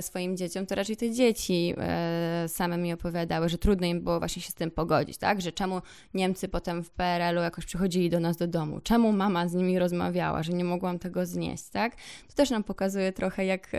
swoim 0.00 0.36
dzieciom, 0.36 0.66
to 0.66 0.74
raczej 0.74 0.96
te 0.96 1.10
dzieci 1.10 1.74
e, 1.78 2.44
same 2.48 2.78
mi 2.78 2.92
opowiadały, 2.92 3.48
że 3.48 3.58
trudno 3.58 3.86
im 3.86 4.00
było 4.00 4.18
właśnie 4.18 4.42
się 4.42 4.50
z 4.50 4.54
tym 4.54 4.70
pogodzić, 4.70 5.18
tak? 5.18 5.40
Że 5.40 5.52
czemu 5.52 5.82
Niemcy 6.14 6.48
potem 6.48 6.84
w 6.84 6.90
PRL-u 6.90 7.40
jakoś 7.40 7.66
przychodzili 7.66 8.10
do 8.10 8.20
nas 8.20 8.36
do 8.36 8.46
domu, 8.46 8.80
czemu 8.80 9.12
mama 9.12 9.48
z 9.48 9.54
nimi 9.54 9.78
rozmawiała, 9.78 10.42
że 10.42 10.52
nie 10.52 10.64
mogłam 10.64 10.98
tego 10.98 11.26
znieść, 11.26 11.68
tak? 11.68 11.96
To 12.28 12.34
też 12.34 12.50
nam 12.50 12.64
pokazuje 12.64 13.12
trochę, 13.12 13.44
jak. 13.44 13.72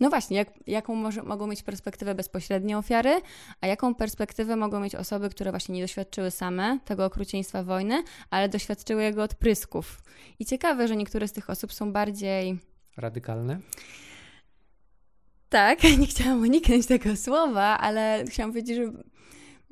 No 0.00 0.10
właśnie, 0.10 0.36
jak, 0.36 0.48
jaką 0.66 0.94
może, 0.94 1.22
mogą 1.22 1.46
mieć 1.46 1.62
perspektywę 1.62 2.14
bezpośrednie 2.14 2.78
ofiary, 2.78 3.20
a 3.60 3.66
jaką 3.66 3.94
perspektywę 3.94 4.56
mogą 4.56 4.80
mieć 4.80 4.94
osoby, 4.94 5.30
które 5.30 5.50
właśnie 5.50 5.74
nie 5.74 5.82
doświadczyły 5.82 6.30
same 6.30 6.78
tego 6.84 7.04
okrucieństwa 7.04 7.62
wojny, 7.62 8.02
ale 8.30 8.48
doświadczyły 8.48 9.02
jego 9.02 9.22
odprysków. 9.22 10.02
I 10.38 10.44
ciekawe, 10.44 10.88
że 10.88 10.96
niektóre 10.96 11.28
z 11.28 11.32
tych 11.32 11.50
osób 11.50 11.72
są 11.72 11.92
bardziej. 11.92 12.58
Radykalne? 12.96 13.60
Tak, 15.48 15.78
nie 15.98 16.06
chciałam 16.06 16.40
uniknąć 16.40 16.86
tego 16.86 17.16
słowa, 17.16 17.78
ale 17.78 18.24
chciałam 18.28 18.52
powiedzieć, 18.52 18.76
że 18.76 18.92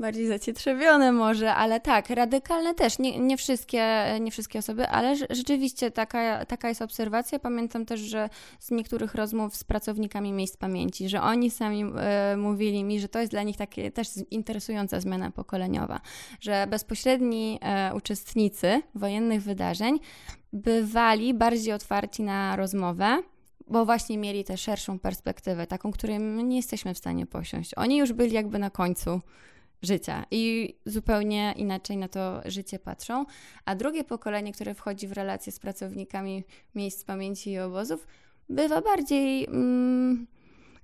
bardziej 0.02 0.26
zacietrzewione 0.26 1.12
może, 1.12 1.54
ale 1.54 1.80
tak, 1.80 2.10
radykalne 2.10 2.74
też. 2.74 2.98
Nie, 2.98 3.18
nie, 3.18 3.36
wszystkie, 3.36 4.04
nie 4.20 4.30
wszystkie 4.30 4.58
osoby, 4.58 4.88
ale 4.88 5.16
rzeczywiście 5.30 5.90
taka, 5.90 6.46
taka 6.46 6.68
jest 6.68 6.82
obserwacja. 6.82 7.38
Pamiętam 7.38 7.86
też, 7.86 8.00
że 8.00 8.28
z 8.58 8.70
niektórych 8.70 9.14
rozmów 9.14 9.56
z 9.56 9.64
pracownikami 9.64 10.32
miejsc 10.32 10.56
pamięci, 10.56 11.08
że 11.08 11.22
oni 11.22 11.50
sami 11.50 11.84
e, 11.96 12.36
mówili 12.36 12.84
mi, 12.84 13.00
że 13.00 13.08
to 13.08 13.18
jest 13.18 13.32
dla 13.32 13.42
nich 13.42 13.56
takie 13.56 13.90
też 13.90 14.08
interesująca 14.30 15.00
zmiana 15.00 15.30
pokoleniowa, 15.30 16.00
że 16.40 16.66
bezpośredni 16.70 17.58
e, 17.62 17.94
uczestnicy 17.94 18.82
wojennych 18.94 19.42
wydarzeń 19.42 19.98
bywali 20.52 21.34
bardziej 21.34 21.72
otwarci 21.72 22.22
na 22.22 22.56
rozmowę 22.56 23.22
bo 23.66 23.84
właśnie 23.84 24.18
mieli 24.18 24.44
tę 24.44 24.56
szerszą 24.56 24.98
perspektywę, 24.98 25.66
taką, 25.66 25.92
której 25.92 26.18
my 26.18 26.42
nie 26.42 26.56
jesteśmy 26.56 26.94
w 26.94 26.98
stanie 26.98 27.26
posiąść. 27.26 27.74
Oni 27.76 27.96
już 27.96 28.12
byli 28.12 28.32
jakby 28.32 28.58
na 28.58 28.70
końcu 28.70 29.20
życia 29.82 30.24
i 30.30 30.74
zupełnie 30.86 31.54
inaczej 31.56 31.96
na 31.96 32.08
to 32.08 32.42
życie 32.44 32.78
patrzą. 32.78 33.24
A 33.64 33.74
drugie 33.74 34.04
pokolenie, 34.04 34.52
które 34.52 34.74
wchodzi 34.74 35.08
w 35.08 35.12
relacje 35.12 35.52
z 35.52 35.58
pracownikami 35.58 36.44
miejsc 36.74 37.04
pamięci 37.04 37.50
i 37.50 37.58
obozów, 37.58 38.06
bywa 38.48 38.80
bardziej 38.80 39.44
mm, 39.44 40.26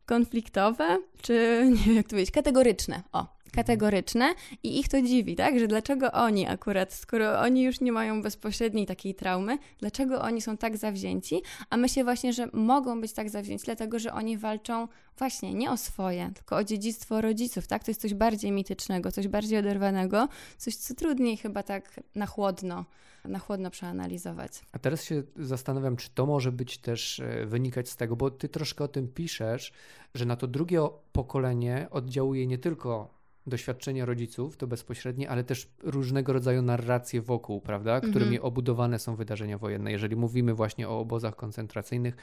konfliktowe, 0.07 0.99
czy 1.23 1.63
nie 1.77 1.85
wiem 1.85 1.97
jak 1.97 2.07
to 2.07 2.11
powiedzieć, 2.11 2.35
kategoryczne. 2.35 3.03
O, 3.13 3.27
kategoryczne 3.53 4.35
i 4.63 4.79
ich 4.81 4.89
to 4.89 5.03
dziwi, 5.03 5.37
tak? 5.37 5.59
Że 5.59 5.67
dlaczego 5.67 6.13
oni 6.13 6.47
akurat, 6.47 6.93
skoro 6.93 7.41
oni 7.41 7.63
już 7.63 7.81
nie 7.81 7.93
mają 7.93 8.23
bezpośredniej 8.23 8.87
takiej 8.87 9.15
traumy, 9.15 9.59
dlaczego 9.79 10.21
oni 10.21 10.43
są 10.43 10.57
tak 10.57 10.77
zawzięci, 10.77 11.43
a 11.71 11.77
myślę 11.77 12.05
właśnie, 12.05 12.33
że 12.33 12.49
mogą 12.53 13.01
być 13.01 13.13
tak 13.13 13.31
zawzięci, 13.31 13.65
dlatego 13.65 13.99
że 13.99 14.13
oni 14.13 14.39
walczą 14.39 14.89
właśnie 15.19 15.55
nie 15.55 15.71
o 15.71 15.77
swoje, 15.77 16.31
tylko 16.35 16.57
o 16.57 16.65
dziedzictwo 16.65 17.21
rodziców, 17.21 17.67
tak? 17.67 17.85
To 17.85 17.91
jest 17.91 18.01
coś 18.01 18.15
bardziej 18.15 18.53
mitycznego, 18.53 19.13
coś 19.13 19.29
bardziej 19.29 19.59
oderwanego, 19.59 20.29
coś, 20.59 20.77
co 20.77 20.95
trudniej 20.95 21.37
chyba 21.37 21.63
tak 21.63 22.01
na 22.15 22.27
chłodno, 22.27 22.85
na 23.25 23.39
chłodno 23.39 23.71
przeanalizować. 23.71 24.53
A 24.73 24.79
teraz 24.79 25.05
się 25.05 25.23
zastanawiam, 25.37 25.97
czy 25.97 26.11
to 26.11 26.27
może 26.27 26.53
być 26.53 26.79
też 26.79 27.21
e, 27.21 27.47
wynikać 27.47 27.89
z 27.89 27.97
tego, 27.97 28.17
bo 28.17 28.31
ty 28.31 28.49
troszkę 28.49 28.85
o 28.85 28.89
tym 28.89 29.09
piszesz, 29.09 29.73
że 30.15 30.25
na 30.25 30.37
to 30.37 30.47
drugie 30.47 30.89
pokolenie 31.13 31.87
oddziałuje 31.91 32.47
nie 32.47 32.59
tylko 32.59 33.18
doświadczenie 33.49 34.05
rodziców, 34.05 34.57
to 34.57 34.67
bezpośrednie, 34.67 35.31
ale 35.31 35.45
też 35.45 35.69
różnego 35.83 36.33
rodzaju 36.33 36.63
narracje 36.63 37.23
wokół, 37.23 37.61
prawda, 37.61 38.01
którymi 38.01 38.37
mhm. 38.37 38.45
obudowane 38.45 38.99
są 38.99 39.17
wydarzenia 39.17 39.59
wojenne. 39.59 39.93
Jeżeli 39.93 40.17
mówimy 40.17 40.55
właśnie 40.55 40.89
o 40.89 40.99
obozach 40.99 41.37
koncentracyjnych, 41.37 42.17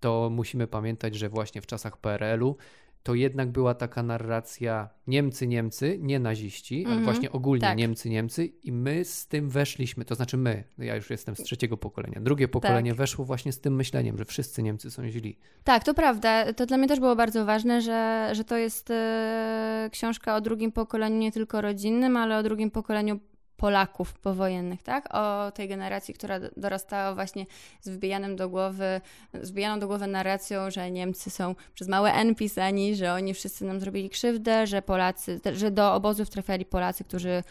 to 0.00 0.30
musimy 0.30 0.66
pamiętać, 0.66 1.14
że 1.14 1.28
właśnie 1.28 1.60
w 1.60 1.66
czasach 1.66 1.96
PRL-u 1.96 2.56
to 3.02 3.14
jednak 3.14 3.50
była 3.50 3.74
taka 3.74 4.02
narracja 4.02 4.88
Niemcy, 5.06 5.46
Niemcy, 5.46 5.98
nie 6.00 6.18
naziści, 6.18 6.74
mm 6.74 6.84
-hmm. 6.84 6.88
ale 6.88 6.98
mhm. 6.98 7.14
właśnie 7.14 7.32
ogólnie 7.32 7.60
tak. 7.60 7.78
Niemcy, 7.78 8.10
Niemcy 8.10 8.46
i 8.46 8.72
my 8.72 9.04
z 9.04 9.26
tym 9.26 9.50
weszliśmy, 9.50 10.04
to 10.04 10.14
znaczy 10.14 10.36
my, 10.36 10.64
ja 10.78 10.96
już 10.96 11.10
jestem 11.10 11.36
z 11.36 11.42
trzeciego 11.42 11.76
pokolenia, 11.76 12.20
drugie 12.20 12.48
pokolenie 12.48 12.90
tak. 12.90 12.98
weszło 12.98 13.24
właśnie 13.24 13.52
z 13.52 13.60
tym 13.60 13.74
myśleniem, 13.74 14.18
że 14.18 14.24
wszyscy 14.24 14.62
Niemcy 14.62 14.90
są 14.90 15.08
źli. 15.08 15.38
Tak, 15.64 15.84
to 15.84 15.94
prawda. 15.94 16.52
To 16.52 16.66
dla 16.66 16.76
mnie 16.76 16.88
też 16.88 17.00
było 17.00 17.16
bardzo 17.16 17.44
ważne, 17.44 17.82
że, 17.82 18.30
że 18.32 18.44
to 18.44 18.56
jest 18.56 18.90
e, 18.90 19.88
książka 19.92 20.36
o 20.36 20.40
drugim 20.40 20.72
pokoleniu 20.72 21.18
nie 21.18 21.32
tylko 21.32 21.60
rodzinnym, 21.60 22.16
ale 22.16 22.38
o 22.38 22.42
drugim 22.42 22.70
pokoleniu 22.70 23.20
Polaków 23.60 24.14
powojennych, 24.14 24.82
tak? 24.82 25.14
O 25.14 25.52
tej 25.52 25.68
generacji, 25.68 26.14
która 26.14 26.40
dorastała 26.56 27.14
właśnie 27.14 27.46
z 27.80 27.88
wbijanym 27.88 28.36
do 28.36 28.48
głowy, 28.48 29.00
z 29.34 29.50
wbijaną 29.50 29.80
do 29.80 29.86
głowy 29.86 30.06
narracją, 30.06 30.70
że 30.70 30.90
Niemcy 30.90 31.30
są 31.30 31.54
przez 31.74 31.88
małe 31.88 32.12
N 32.12 32.34
pisani, 32.34 32.96
że 32.96 33.12
oni 33.12 33.34
wszyscy 33.34 33.64
nam 33.64 33.80
zrobili 33.80 34.10
krzywdę, 34.10 34.66
że 34.66 34.82
Polacy, 34.82 35.40
że 35.52 35.70
do 35.70 35.94
obozów 35.94 36.30
trafiali 36.30 36.64
Polacy, 36.64 37.04
którzy 37.04 37.28
y, 37.34 37.42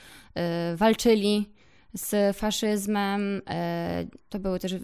walczyli 0.75 1.49
z 1.93 2.37
faszyzmem. 2.37 3.41
E, 3.49 4.05
to 4.29 4.39
były 4.39 4.59
też 4.59 4.71
y, 4.71 4.79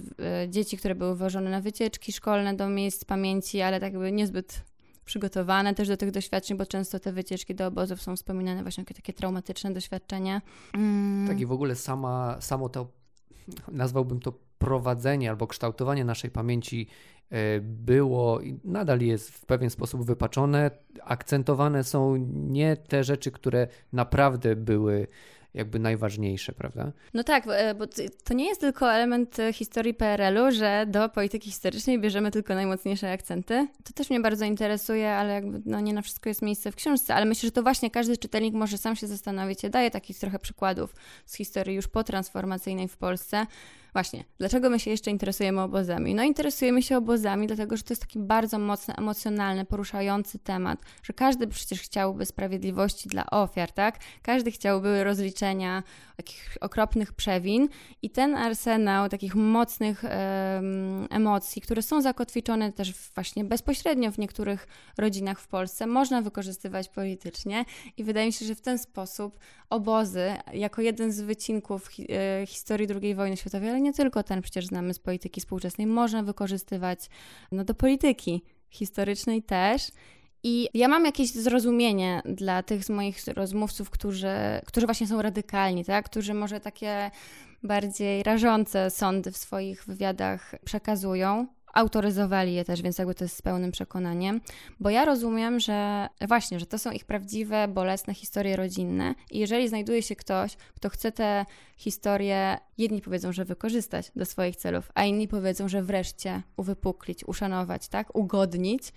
dzieci, 0.50 0.78
które 0.78 0.96
były 0.96 1.16
wożone 1.16 1.50
na 1.50 1.62
wycieczki 1.62 2.12
szkolne 2.12 2.54
do 2.54 2.70
miejsc 2.70 3.06
pamięci, 3.06 3.62
ale 3.62 3.80
tak 3.80 3.94
jakby 3.94 4.12
niezbyt 4.12 4.62
przygotowane 5.06 5.74
też 5.74 5.88
do 5.88 5.98
tych 5.98 6.12
doświadczeń, 6.12 6.58
bo 6.58 6.66
często 6.66 7.00
te 7.00 7.12
wycieczki 7.12 7.56
do 7.56 7.68
obozów 7.68 8.02
są 8.02 8.16
wspominane 8.16 8.62
właśnie 8.62 8.82
jako 8.82 8.94
takie 8.94 9.14
traumatyczne 9.14 9.74
doświadczenia. 9.74 10.42
Mm. 10.74 11.28
Tak 11.28 11.40
i 11.40 11.46
w 11.46 11.52
ogóle 11.52 11.76
sama, 11.76 12.38
samo 12.40 12.70
to, 12.70 12.88
nazwałbym 13.72 14.20
to 14.20 14.34
prowadzenie 14.58 15.30
albo 15.30 15.48
kształtowanie 15.48 16.06
naszej 16.06 16.32
pamięci 16.32 16.88
e, 17.30 17.60
było 17.62 18.42
i 18.42 18.60
nadal 18.64 19.02
jest 19.02 19.30
w 19.30 19.46
pewien 19.46 19.70
sposób 19.70 20.06
wypaczone. 20.06 20.72
Akcentowane 21.04 21.84
są 21.84 22.16
nie 22.34 22.78
te 22.78 23.04
rzeczy, 23.04 23.32
które 23.32 23.68
naprawdę 23.94 24.56
były 24.56 25.08
jakby 25.56 25.80
najważniejsze, 25.80 26.54
prawda? 26.54 26.92
No 27.14 27.24
tak, 27.24 27.44
e, 27.48 27.76
bo 27.76 27.86
to 28.24 28.34
nie 28.34 28.48
jest 28.48 28.62
tylko 28.62 28.94
element 28.94 29.40
e, 29.40 29.54
historii 29.54 29.94
PRL-u, 29.94 30.52
że 30.52 30.86
do 30.88 31.10
polityki 31.10 31.50
historycznej 31.50 32.00
bierzemy 32.00 32.32
tylko 32.32 32.56
najmocniejsze 32.56 33.12
akcenty. 33.12 33.68
To 33.84 33.94
też 33.94 34.10
mnie 34.10 34.20
bardzo 34.20 34.46
interesuje, 34.46 35.12
ale 35.12 35.34
jakby 35.34 35.62
no 35.66 35.80
nie 35.80 35.94
na 35.94 36.02
wszystko 36.02 36.30
jest 36.30 36.42
miejsce 36.42 36.72
w 36.72 36.76
książce, 36.76 37.16
ale 37.16 37.26
myślę, 37.26 37.48
że 37.48 37.52
to 37.52 37.64
właśnie 37.64 37.92
każdy 37.92 38.18
czytelnik 38.18 38.54
może 38.54 38.78
sam 38.78 38.96
się 38.96 39.08
zastanowić. 39.08 39.64
Ja 39.64 39.70
daję 39.70 39.92
takich 39.92 40.20
trochę 40.20 40.40
przykładów 40.40 40.96
z 41.26 41.36
historii 41.36 41.76
już 41.76 41.88
potransformacyjnej 41.88 42.88
w 42.88 42.98
Polsce, 42.98 43.46
Właśnie, 43.96 44.24
dlaczego 44.38 44.70
my 44.70 44.80
się 44.80 44.92
jeszcze 44.92 45.12
interesujemy 45.12 45.62
obozami? 45.62 46.16
No 46.16 46.24
interesujemy 46.24 46.82
się 46.82 46.98
obozami, 46.98 47.48
dlatego 47.48 47.78
że 47.78 47.84
to 47.84 47.92
jest 47.92 48.02
taki 48.02 48.20
bardzo 48.20 48.60
mocno 48.60 48.94
emocjonalny, 48.98 49.66
poruszający 49.66 50.40
temat, 50.40 50.80
że 51.04 51.14
każdy 51.14 51.48
przecież 51.48 51.82
chciałby 51.82 52.26
sprawiedliwości 52.26 53.10
dla 53.10 53.26
ofiar, 53.26 53.72
tak? 53.72 54.00
Każdy 54.22 54.52
chciałby 54.52 55.04
rozliczenia 55.04 55.84
takich 56.18 56.58
okropnych 56.62 57.14
przewin 57.14 57.70
i 58.02 58.10
ten 58.10 58.36
arsenał 58.36 59.10
takich 59.10 59.36
mocnych 59.36 60.04
emocji, 61.10 61.62
które 61.62 61.82
są 61.82 62.02
zakotwiczone 62.02 62.72
też 62.72 62.94
właśnie 63.16 63.44
bezpośrednio 63.44 64.12
w 64.12 64.18
niektórych 64.18 64.68
rodzinach 64.98 65.40
w 65.40 65.48
Polsce, 65.48 65.88
można 65.88 66.22
wykorzystywać 66.22 66.90
politycznie 66.90 67.66
i 67.98 68.04
wydaje 68.04 68.26
mi 68.26 68.34
się, 68.34 68.46
że 68.46 68.56
w 68.56 68.62
ten 68.62 68.78
sposób 68.78 69.40
obozy, 69.70 70.34
jako 70.54 70.82
jeden 70.82 71.12
z 71.12 71.22
wycinków 71.22 71.88
hi 71.88 72.08
e, 72.10 72.46
historii 72.46 72.88
II 73.02 73.16
wojny 73.16 73.38
światowej, 73.38 73.70
ale 73.70 73.82
nie 73.86 73.94
tylko 73.94 74.24
ten 74.24 74.42
przecież 74.42 74.66
znamy 74.66 74.94
z 74.94 75.00
polityki 75.00 75.42
współczesnej, 75.42 75.88
można 75.88 76.24
wykorzystywać 76.24 77.00
no, 77.52 77.64
do 77.64 77.74
polityki 77.74 78.44
historycznej 78.70 79.44
też. 79.44 79.92
I 80.44 80.70
ja 80.74 80.88
mam 80.88 81.06
jakieś 81.06 81.32
zrozumienie 81.32 82.22
dla 82.26 82.64
tych 82.64 82.84
z 82.84 82.90
moich 82.90 83.18
rozmówców, 83.28 83.90
którzy, 83.90 84.36
którzy 84.66 84.86
właśnie 84.86 85.08
są 85.08 85.22
radykalni, 85.22 85.86
tak? 85.86 86.06
którzy 86.06 86.34
może 86.34 86.60
takie 86.60 87.12
bardziej 87.64 88.24
rażące 88.24 88.90
sądy 88.90 89.32
w 89.32 89.38
swoich 89.38 89.86
wywiadach 89.86 90.56
przekazują 90.66 91.48
autoryzowali 91.76 92.54
je 92.54 92.66
też, 92.66 92.82
więc 92.82 92.98
jakby 92.98 93.16
to 93.16 93.24
jest 93.24 93.38
z 93.38 93.42
pełnym 93.42 93.72
przekonaniem, 93.72 94.42
bo 94.80 94.90
ja 94.90 95.06
rozumiem, 95.06 95.60
że 95.60 96.08
właśnie, 96.28 96.60
że 96.60 96.66
to 96.66 96.78
są 96.78 96.92
ich 96.92 97.06
prawdziwe, 97.06 97.68
bolesne 97.68 98.14
historie 98.14 98.56
rodzinne 98.56 99.16
i 99.32 99.40
jeżeli 99.40 99.70
znajduje 99.70 100.02
się 100.02 100.16
ktoś, 100.16 100.56
kto 100.56 100.90
chce 100.90 101.12
te 101.12 101.46
historie, 101.78 102.58
jedni 102.78 103.02
powiedzą, 103.02 103.34
że 103.34 103.46
wykorzystać 103.46 104.12
do 104.16 104.26
swoich 104.26 104.56
celów, 104.56 104.92
a 104.96 105.04
inni 105.04 105.28
powiedzą, 105.28 105.68
że 105.68 105.84
wreszcie 105.84 106.42
uwypuklić, 106.58 107.28
uszanować, 107.28 107.88
tak, 107.88 108.16
ugodnić, 108.16 108.94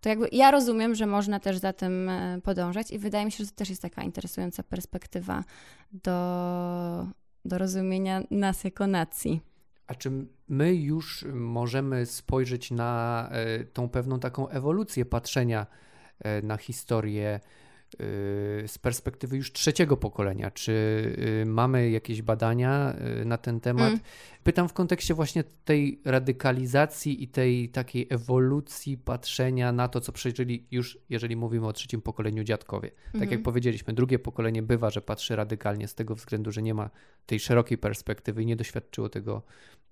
to 0.00 0.08
jakby 0.08 0.28
ja 0.32 0.50
rozumiem, 0.50 0.94
że 0.94 1.06
można 1.06 1.40
też 1.40 1.58
za 1.58 1.72
tym 1.72 2.08
e, 2.08 2.40
podążać 2.42 2.90
i 2.90 2.98
wydaje 2.98 3.24
mi 3.24 3.32
się, 3.32 3.44
że 3.44 3.50
to 3.50 3.56
też 3.56 3.70
jest 3.70 3.82
taka 3.82 4.02
interesująca 4.02 4.62
perspektywa 4.62 5.44
do 5.92 7.06
do 7.44 7.58
rozumienia 7.58 8.22
nas 8.30 8.64
jako 8.64 8.86
nacji. 8.86 9.40
A 9.88 9.94
czy 9.94 10.10
my 10.48 10.74
już 10.74 11.24
możemy 11.32 12.06
spojrzeć 12.06 12.70
na 12.70 13.28
e, 13.32 13.64
tą 13.64 13.88
pewną 13.88 14.20
taką 14.20 14.48
ewolucję 14.48 15.04
patrzenia 15.04 15.66
e, 16.20 16.42
na 16.42 16.56
historię 16.56 17.40
Y, 17.94 18.68
z 18.68 18.78
perspektywy 18.78 19.36
już 19.36 19.52
trzeciego 19.52 19.96
pokolenia. 19.96 20.50
Czy 20.50 21.16
mamy 21.46 21.90
jakieś 21.90 22.22
badania 22.22 22.96
na 23.24 23.38
ten 23.38 23.60
temat? 23.60 23.88
Mm. 23.88 24.00
Pytam 24.44 24.68
w 24.68 24.72
kontekście 24.72 25.14
właśnie 25.14 25.44
tej 25.64 26.00
radykalizacji 26.04 27.22
i 27.22 27.28
tej 27.28 27.68
takiej 27.68 28.06
ewolucji 28.10 28.98
patrzenia 28.98 29.72
na 29.72 29.88
to, 29.88 30.00
co 30.00 30.12
przeżyli 30.12 30.66
już, 30.70 30.98
jeżeli 31.08 31.36
mówimy 31.36 31.66
o 31.66 31.72
trzecim 31.72 32.02
pokoleniu 32.02 32.44
dziadkowie. 32.44 32.90
Tak 32.90 33.14
mm. 33.14 33.20
jak 33.20 33.32
mhm. 33.32 33.42
powiedzieliśmy, 33.42 33.94
drugie 33.94 34.18
pokolenie 34.18 34.62
bywa, 34.62 34.90
że 34.90 35.02
patrzy 35.02 35.36
radykalnie 35.36 35.88
z 35.88 35.94
tego 35.94 36.14
względu, 36.14 36.52
że 36.52 36.62
nie 36.62 36.74
ma 36.74 36.90
tej 37.28 37.40
szerokiej 37.40 37.78
perspektywy 37.78 38.42
i 38.42 38.46
nie 38.46 38.56
doświadczyło 38.56 39.08
tego 39.08 39.42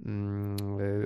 mm, 0.07 0.57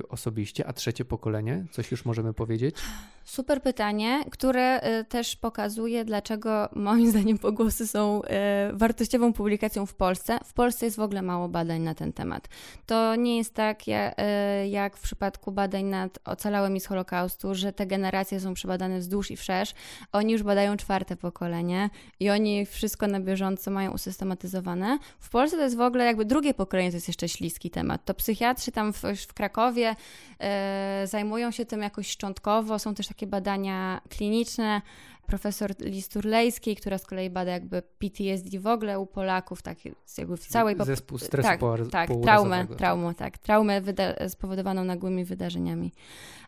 osobiście. 0.09 0.67
A 0.67 0.73
trzecie 0.73 1.05
pokolenie, 1.05 1.65
coś 1.71 1.91
już 1.91 2.05
możemy 2.05 2.35
powiedzieć? 2.35 2.77
Super 3.25 3.63
pytanie, 3.63 4.25
które 4.31 4.81
też 5.09 5.37
pokazuje, 5.37 6.05
dlaczego 6.05 6.69
moim 6.73 7.11
zdaniem 7.11 7.39
pogłosy 7.39 7.87
są 7.87 8.23
e, 8.23 8.71
wartościową 8.75 9.33
publikacją 9.33 9.87
w 9.87 9.95
Polsce. 9.95 10.39
W 10.45 10.53
Polsce 10.53 10.87
jest 10.87 10.97
w 10.97 11.01
ogóle 11.01 11.23
mało 11.23 11.49
badań 11.49 11.81
na 11.83 11.95
ten 11.95 12.13
temat. 12.13 12.49
To 12.87 13.17
nie 13.17 13.37
jest 13.37 13.55
tak 13.55 13.81
e, 13.89 14.69
jak 14.69 14.97
w 14.97 15.01
przypadku 15.01 15.53
badań 15.53 15.85
nad 15.85 16.19
ocalałymi 16.25 16.81
z 16.81 16.87
Holokaustu, 16.87 17.55
że 17.55 17.73
te 17.73 17.87
generacje 17.87 18.41
są 18.41 18.55
przebadane 18.55 18.99
wzdłuż 18.99 19.31
i 19.31 19.37
wszerz. 19.37 19.75
Oni 20.13 20.33
już 20.33 20.43
badają 20.43 20.77
czwarte 20.77 21.17
pokolenie 21.17 21.91
i 22.21 22.31
oni 22.31 22.67
wszystko 22.67 23.07
na 23.07 23.21
bieżąco 23.21 23.71
mają 23.71 23.93
usystematyzowane. 23.93 24.99
W 25.21 25.31
Polsce 25.31 25.57
to 25.57 25.63
jest 25.63 25.77
w 25.77 25.81
ogóle 25.81 26.05
jakby 26.05 26.20
drugie 26.25 26.55
pokolenie, 26.55 26.91
to 26.91 26.97
jest 26.97 27.09
jeszcze 27.09 27.29
śliski 27.29 27.71
temat. 27.71 28.05
To 28.05 28.15
psychiatrzy 28.15 28.73
tam 28.73 28.93
w, 28.93 29.03
w 29.29 29.35
Krakowie 29.35 29.97
e, 30.39 31.03
zajmują 31.07 31.51
się 31.51 31.67
tym 31.67 31.83
jakoś 31.83 32.09
szczątkowo, 32.09 32.79
są 32.79 32.95
też 32.95 33.09
takie 33.09 33.27
badania 33.27 34.01
kliniczne, 34.09 34.83
profesor 35.31 35.71
Listurlejskiej, 35.81 36.77
która 36.77 36.99
z 36.99 37.07
kolei 37.07 37.31
bada 37.31 37.53
jakby 37.53 37.83
PTSD 37.99 38.59
w 38.59 38.67
ogóle 38.67 39.01
u 39.01 39.07
Polaków, 39.07 39.63
tak 39.63 39.79
jakby 40.19 40.37
w 40.37 40.47
całej... 40.47 40.77
Zespół 40.85 41.19
stresu 41.19 41.49
tak, 41.49 41.61
tak, 41.91 42.11
traumę, 42.23 42.67
traumę, 42.67 43.15
tak, 43.15 43.39
traumę 43.39 43.83
spowodowaną 44.29 44.85
nagłymi 44.85 45.25
wydarzeniami. 45.25 45.93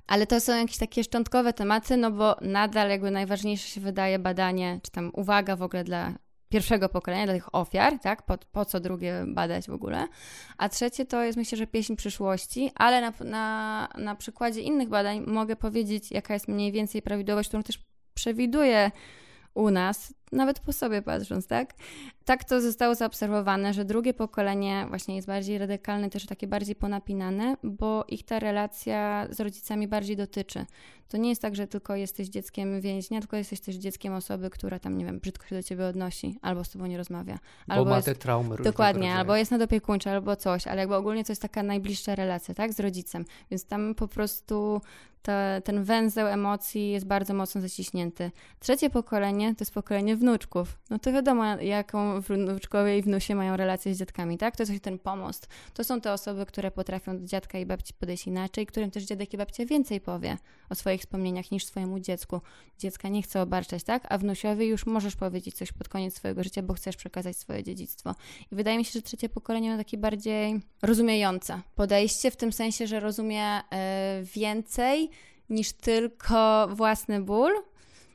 Ale 0.07 0.27
to 0.27 0.41
są 0.41 0.57
jakieś 0.57 0.79
takie 0.79 1.05
szczątkowe 1.05 1.53
tematy, 1.53 1.97
no 1.97 2.11
bo 2.11 2.37
nadal 2.41 2.91
jakby 2.91 3.11
najważniejsze 3.11 3.69
się 3.69 3.81
wydaje 3.81 4.19
badanie, 4.19 4.81
czy 4.83 4.91
tam 4.91 5.11
uwaga 5.15 5.57
w 5.57 5.63
ogóle 5.63 5.85
dla 5.85 6.15
pierwszego 6.53 6.89
pokolenia, 6.89 7.25
dla 7.25 7.35
tych 7.35 7.55
ofiar, 7.55 7.99
tak? 7.99 8.23
Po, 8.23 8.39
po, 8.53 8.65
co 8.65 8.81
drugie 8.81 9.25
badać 9.29 9.67
w 9.67 9.73
ogóle. 9.73 10.09
A 10.59 10.69
trzecie 10.69 11.07
to 11.07 11.23
jest 11.23 11.39
myślę, 11.39 11.59
że 11.59 11.67
pieśń 11.67 11.97
przyszłości, 11.97 12.71
ale 12.75 13.01
na, 13.01 13.13
na, 13.25 13.89
na 13.99 14.15
przykładzie 14.15 14.61
innych 14.61 14.89
badań 14.89 15.21
mogę 15.27 15.57
powiedzieć, 15.57 16.11
jaka 16.11 16.35
jest 16.35 16.49
mniej 16.49 16.73
więcej 16.73 17.03
prawidłowość, 17.03 17.49
którą 17.49 17.63
też 17.63 17.79
przewiduje 18.15 18.91
u 19.55 19.71
nas, 19.71 20.15
nawet 20.33 20.61
po 20.61 20.73
sobie 20.73 21.03
patrząc, 21.03 21.47
tak? 21.47 21.75
Tak 22.25 22.45
to 22.45 22.61
zostało 22.61 22.95
zaobserwowane, 22.95 23.75
że 23.75 23.85
drugie 23.85 24.15
pokolenie 24.15 24.87
właśnie 24.89 25.17
jest 25.17 25.27
bardziej 25.27 25.59
radykalne, 25.59 26.11
też 26.11 26.27
takie 26.27 26.47
bardziej 26.47 26.75
ponapinane, 26.75 27.57
bo 27.63 28.05
ich 28.09 28.25
ta 28.25 28.39
relacja 28.39 29.27
z 29.31 29.41
rodzicami 29.41 29.89
bardziej 29.89 30.17
dotyczy. 30.17 30.67
To 31.09 31.17
nie 31.17 31.29
jest 31.29 31.43
tak, 31.43 31.57
że 31.57 31.67
tylko 31.67 31.97
jesteś 31.97 32.29
dzieckiem 32.29 32.81
więźnia, 32.81 33.21
tylko 33.21 33.37
jesteś 33.37 33.61
też 33.61 33.77
dzieckiem 33.77 34.15
osoby, 34.15 34.51
która 34.51 34.79
tam, 34.79 34.99
nie 34.99 35.05
wiem, 35.05 35.21
brzydko 35.21 35.47
się 35.47 35.57
do 35.57 35.63
ciebie 35.63 35.87
odnosi, 35.87 36.39
albo 36.43 36.65
z 36.65 36.71
tobą 36.71 36.87
nie 36.87 36.97
rozmawia. 36.97 37.39
Albo 37.69 37.85
bo 37.85 37.91
ma 37.91 37.97
jest, 37.97 38.07
te 38.07 38.15
traumy 38.15 38.57
Dokładnie, 38.57 39.15
albo 39.15 39.37
jest 39.37 39.51
nadopiekuńcza, 39.51 40.11
albo 40.11 40.37
coś, 40.37 40.67
ale 40.67 40.81
jakby 40.81 40.97
ogólnie 40.97 41.25
to 41.25 41.33
jest 41.33 41.43
taka 41.43 41.63
najbliższa 41.63 42.15
relacja, 42.15 42.55
tak, 42.55 42.73
z 42.73 42.81
rodzicem. 42.81 43.25
Więc 43.51 43.65
tam 43.65 43.95
po 43.95 44.09
prostu 44.09 44.81
ten 45.65 45.85
węzeł 45.85 46.27
emocji 46.27 46.91
jest 46.91 47.07
bardzo 47.07 47.35
mocno 47.35 47.61
zaciśnięty. 47.61 48.31
Trzecie 48.61 48.91
pokolenie 48.91 49.55
to 49.55 49.63
jest 49.63 49.75
pokolenie 49.75 50.17
wnuczków. 50.23 50.79
No 50.91 50.99
to 50.99 51.13
wiadomo, 51.13 51.45
jaką 51.45 52.21
wnuczkowie 52.21 52.99
i 52.99 53.03
wnusie 53.03 53.35
mają 53.35 53.57
relacje 53.57 53.95
z 53.95 53.99
dziadkami, 53.99 54.39
tak? 54.39 54.57
To 54.57 54.63
jest 54.63 54.85
ten 54.85 54.99
pomost. 54.99 55.49
To 55.75 55.85
są 55.85 56.01
te 56.01 56.13
osoby, 56.13 56.47
które 56.47 56.71
potrafią 56.71 57.19
do 57.19 57.27
dziadka 57.27 57.59
i 57.59 57.67
babci 57.67 57.95
podejść 57.95 58.27
inaczej, 58.27 58.67
którym 58.67 58.91
też 58.91 59.05
dziadek 59.05 59.35
i 59.35 59.37
babcia 59.37 59.67
więcej 59.67 60.01
powie 60.01 60.39
o 60.71 60.75
swoich 60.75 61.01
wspomnieniach 61.01 61.51
niż 61.51 61.65
swojemu 61.65 62.01
dziecku. 62.01 62.41
Dziecka 62.79 63.09
nie 63.09 63.23
chce 63.23 63.43
obarczać, 63.43 63.85
tak? 63.85 64.07
A 64.09 64.19
wnusiowi 64.19 64.67
już 64.67 64.87
możesz 64.87 65.17
powiedzieć 65.17 65.55
coś 65.55 65.73
pod 65.73 65.89
koniec 65.89 66.15
swojego 66.15 66.45
życia, 66.45 66.63
bo 66.63 66.75
chcesz 66.75 66.97
przekazać 66.97 67.37
swoje 67.37 67.63
dziedzictwo. 67.63 68.15
I 68.53 68.55
wydaje 68.55 68.79
mi 68.79 68.85
się, 68.85 68.93
że 68.93 69.03
trzecie 69.03 69.29
pokolenie 69.29 69.71
ma 69.71 69.77
takie 69.77 69.99
bardziej 69.99 70.61
rozumiejące 70.83 71.61
podejście, 71.75 72.31
w 72.31 72.37
tym 72.37 72.53
sensie, 72.53 72.87
że 72.87 73.01
rozumie 73.01 73.45
yy, 73.57 74.25
więcej 74.25 75.11
niż 75.51 75.73
tylko 75.73 76.69
własny 76.71 77.21
ból, 77.21 77.53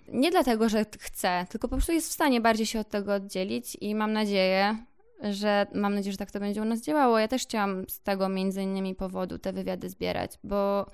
nie 0.07 0.31
dlatego, 0.31 0.69
że 0.69 0.85
chce, 0.99 1.45
tylko 1.49 1.67
po 1.67 1.75
prostu 1.75 1.91
jest 1.91 2.09
w 2.09 2.13
stanie 2.13 2.41
bardziej 2.41 2.65
się 2.65 2.79
od 2.79 2.89
tego 2.89 3.13
oddzielić 3.13 3.77
i 3.81 3.95
mam 3.95 4.13
nadzieję, 4.13 4.77
że 5.23 5.67
mam 5.73 5.95
nadzieję, 5.95 6.11
że 6.11 6.17
tak 6.17 6.31
to 6.31 6.39
będzie 6.39 6.61
u 6.61 6.65
nas 6.65 6.81
działało. 6.81 7.19
Ja 7.19 7.27
też 7.27 7.41
chciałam 7.41 7.89
z 7.89 8.01
tego 8.01 8.29
między 8.29 8.61
innymi 8.61 8.95
powodu 8.95 9.39
te 9.39 9.53
wywiady 9.53 9.89
zbierać, 9.89 10.31
bo 10.43 10.85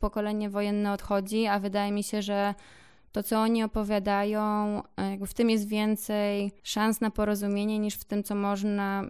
pokolenie 0.00 0.50
wojenne 0.50 0.92
odchodzi, 0.92 1.46
a 1.46 1.58
wydaje 1.58 1.92
mi 1.92 2.02
się, 2.02 2.22
że 2.22 2.54
to, 3.12 3.22
co 3.22 3.40
oni 3.40 3.64
opowiadają, 3.64 4.82
jakby 5.10 5.26
w 5.26 5.34
tym 5.34 5.50
jest 5.50 5.68
więcej 5.68 6.52
szans 6.62 7.00
na 7.00 7.10
porozumienie 7.10 7.78
niż 7.78 7.94
w 7.94 8.04
tym, 8.04 8.22
co 8.22 8.34
można 8.34 9.04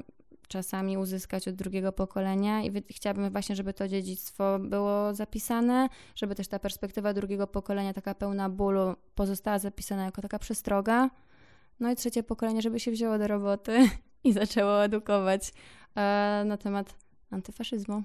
czasami 0.53 0.99
uzyskać 0.99 1.49
od 1.49 1.55
drugiego 1.55 1.93
pokolenia 1.93 2.63
i 2.63 2.83
chciałabym 2.91 3.31
właśnie, 3.31 3.57
żeby 3.57 3.75
to 3.75 3.89
dziedzictwo 3.89 4.59
było 4.59 5.15
zapisane, 5.15 5.89
żeby 6.15 6.35
też 6.35 6.49
ta 6.49 6.59
perspektywa 6.59 7.15
drugiego 7.15 7.47
pokolenia, 7.47 7.93
taka 7.93 8.15
pełna 8.15 8.49
bólu, 8.49 8.95
pozostała 9.15 9.59
zapisana 9.59 10.05
jako 10.05 10.23
taka 10.23 10.39
przestroga. 10.39 11.11
No 11.81 11.93
i 11.93 11.97
trzecie 11.97 12.23
pokolenie, 12.23 12.63
żeby 12.63 12.81
się 12.81 12.91
wzięło 12.91 13.19
do 13.19 13.27
roboty 13.27 13.89
i 14.25 14.33
zaczęło 14.33 14.85
edukować 14.85 15.53
e, 15.95 16.45
na 16.47 16.57
temat 16.57 16.95
antyfaszyzmu. 17.31 18.03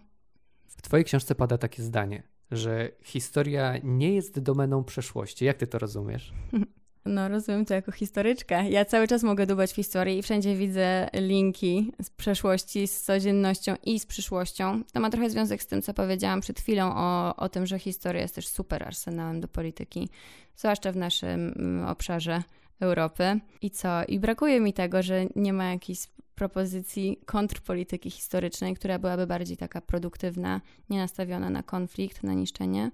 W 0.68 0.82
Twojej 0.82 1.06
książce 1.06 1.36
pada 1.36 1.58
takie 1.58 1.84
zdanie, 1.84 2.24
że 2.52 2.92
historia 3.04 3.74
nie 3.84 4.14
jest 4.14 4.40
domeną 4.40 4.84
przeszłości. 4.84 5.46
Jak 5.46 5.58
ty 5.58 5.68
to 5.68 5.80
rozumiesz? 5.80 6.34
No, 7.08 7.28
rozumiem 7.28 7.66
to 7.66 7.74
jako 7.74 7.92
historyczka. 7.92 8.64
Ja 8.64 8.86
cały 8.86 9.08
czas 9.08 9.24
mogę 9.24 9.46
dubać 9.46 9.72
w 9.72 9.76
historii 9.76 10.18
i 10.18 10.22
wszędzie 10.22 10.56
widzę 10.56 11.10
linki 11.14 11.92
z 12.02 12.10
przeszłości, 12.10 12.88
z 12.88 13.02
codziennością 13.02 13.76
i 13.84 14.00
z 14.00 14.06
przyszłością. 14.06 14.84
To 14.94 15.00
ma 15.00 15.10
trochę 15.10 15.30
związek 15.30 15.64
z 15.64 15.68
tym, 15.68 15.82
co 15.82 15.94
powiedziałam 15.94 16.42
przed 16.42 16.60
chwilą 16.60 16.94
o, 16.96 17.36
o 17.36 17.50
tym, 17.50 17.66
że 17.66 17.80
historia 17.80 18.22
jest 18.22 18.36
też 18.36 18.48
super 18.48 18.84
arsenałem 18.84 19.42
do 19.42 19.48
polityki, 19.48 20.10
zwłaszcza 20.56 20.92
w 20.92 20.96
naszym 20.96 21.54
mm, 21.58 21.88
obszarze 21.88 22.44
Europy. 22.80 23.40
I 23.62 23.72
co? 23.72 24.04
I 24.08 24.20
brakuje 24.20 24.60
mi 24.60 24.74
tego, 24.74 25.04
że 25.04 25.26
nie 25.36 25.54
ma 25.54 25.66
jakiejś 25.66 26.00
propozycji 26.36 27.20
kontrpolityki 27.26 28.10
historycznej, 28.10 28.76
która 28.76 29.00
byłaby 29.00 29.28
bardziej 29.28 29.58
taka 29.58 29.82
produktywna, 29.82 30.62
nie 30.90 30.98
nastawiona 30.98 31.50
na 31.50 31.64
konflikt, 31.64 32.24
na 32.24 32.34
niszczenie. 32.34 32.92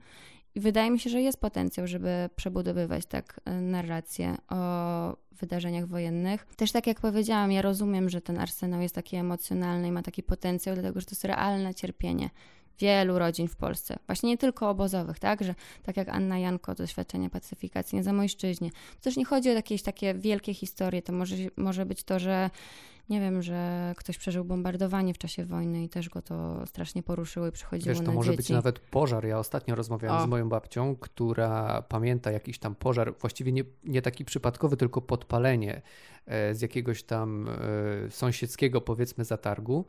I 0.56 0.60
wydaje 0.60 0.92
mi 0.92 1.00
się, 1.00 1.10
że 1.10 1.22
jest 1.22 1.39
potencjał, 1.39 1.88
żeby 1.88 2.30
przebudowywać 2.36 3.06
tak 3.06 3.39
e, 3.46 3.62
narrację 3.62 4.36
o 4.50 5.18
wydarzeniach 5.32 5.88
wojennych. 5.88 6.46
Też 6.56 6.72
tak 6.72 6.88
jak 6.88 7.00
powiedziałam, 7.00 7.52
ja 7.52 7.62
rozumiem, 7.62 8.10
że 8.10 8.22
ten 8.22 8.39
arsenał 8.39 8.82
jest 8.82 8.96
taki 8.96 9.16
emocjonalny 9.16 9.88
i 9.88 9.92
ma 9.92 10.02
taki 10.02 10.24
potencjał, 10.24 10.76
dlatego 10.76 11.00
że 11.00 11.06
to 11.06 11.12
jest 11.12 11.26
realne 11.26 11.76
cierpienie 11.76 12.30
wielu 12.80 13.20
rodzin 13.20 13.48
w 13.48 13.56
Polsce. 13.56 13.98
Właśnie 14.08 14.30
nie 14.30 14.38
tylko 14.38 14.70
obozowych, 14.70 15.20
tak? 15.20 15.44
Że 15.44 15.56
tak 15.84 15.98
jak 15.98 16.10
Anna 16.10 16.40
Janko, 16.40 16.76
doświadczenia 16.76 17.30
pacyfikacji 17.30 17.98
na 17.98 18.04
Zamojszczyźnie. 18.04 18.72
To 18.72 19.02
też 19.02 19.18
nie 19.18 19.26
chodzi 19.26 19.50
o 19.50 19.54
jakieś 19.54 19.84
takie 19.84 20.14
wielkie 20.14 20.54
historie. 20.54 21.02
To 21.02 21.14
może, 21.14 21.36
może 21.58 21.86
być 21.86 22.04
to, 22.04 22.20
że 22.20 22.50
nie 23.10 23.20
wiem, 23.22 23.42
że 23.42 23.94
ktoś 23.98 24.18
przeżył 24.18 24.46
bombardowanie 24.46 25.14
w 25.14 25.18
czasie 25.18 25.46
wojny 25.46 25.84
i 25.84 25.90
też 25.90 26.10
go 26.10 26.22
to 26.22 26.68
strasznie 26.68 27.04
poruszyło 27.04 27.48
i 27.48 27.52
przychodziło 27.52 27.96
Wiesz, 27.96 28.06
to 28.06 28.12
może 28.12 28.34
być 28.34 28.50
nawet 28.50 28.80
pożar. 28.80 29.26
Ja 29.26 29.40
ostatnio 29.40 29.76
rozmawiałem 29.76 30.22
o. 30.22 30.26
z 30.26 30.30
moją 30.30 30.50
babcią, 30.50 30.96
która 30.96 31.82
pamięta 31.82 32.32
jakiś 32.32 32.60
tam 32.60 32.76
pożar, 32.76 33.14
właściwie 33.20 33.52
nie, 33.52 33.64
nie 33.84 34.02
taki 34.02 34.26
przypadkowy, 34.26 34.78
tylko 34.78 35.02
podpalenie 35.02 35.82
e, 36.26 36.56
z 36.56 36.62
jakiegoś 36.62 37.04
tam 37.04 37.48
e, 37.50 38.12
sąsiedzkiego, 38.12 38.82
powiedzmy, 38.82 39.26
zatargu 39.26 39.86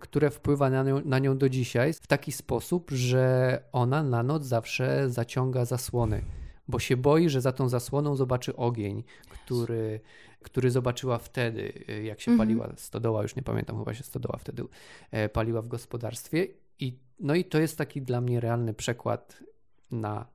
które 0.00 0.30
wpływa 0.30 0.70
na 0.70 0.82
nią, 0.82 1.04
na 1.04 1.18
nią 1.18 1.38
do 1.38 1.48
dzisiaj 1.48 1.92
w 1.92 2.06
taki 2.06 2.32
sposób, 2.32 2.90
że 2.90 3.58
ona 3.72 4.02
na 4.02 4.22
noc 4.22 4.44
zawsze 4.44 5.10
zaciąga 5.10 5.64
zasłony, 5.64 6.22
bo 6.68 6.78
się 6.78 6.96
boi, 6.96 7.28
że 7.28 7.40
za 7.40 7.52
tą 7.52 7.68
zasłoną 7.68 8.16
zobaczy 8.16 8.56
ogień, 8.56 9.04
który 9.28 10.00
który 10.42 10.70
zobaczyła 10.70 11.18
wtedy, 11.18 11.72
y, 11.88 12.02
jak 12.02 12.20
się 12.20 12.30
mhm. 12.30 12.48
paliła 12.48 12.72
stodoła, 12.76 13.22
już 13.22 13.36
nie 13.36 13.42
pamiętam, 13.42 13.78
chyba 13.78 13.94
się 13.94 14.02
stodoła 14.02 14.38
wtedy 14.38 14.64
e, 15.10 15.28
paliła 15.28 15.62
w 15.62 15.68
gospodarstwie. 15.68 16.46
I, 16.80 16.98
no 17.20 17.34
i 17.34 17.44
to 17.44 17.58
jest 17.58 17.78
taki 17.78 18.02
dla 18.02 18.20
mnie 18.20 18.40
realny 18.40 18.74
przekład 18.74 19.42
na 19.90 20.26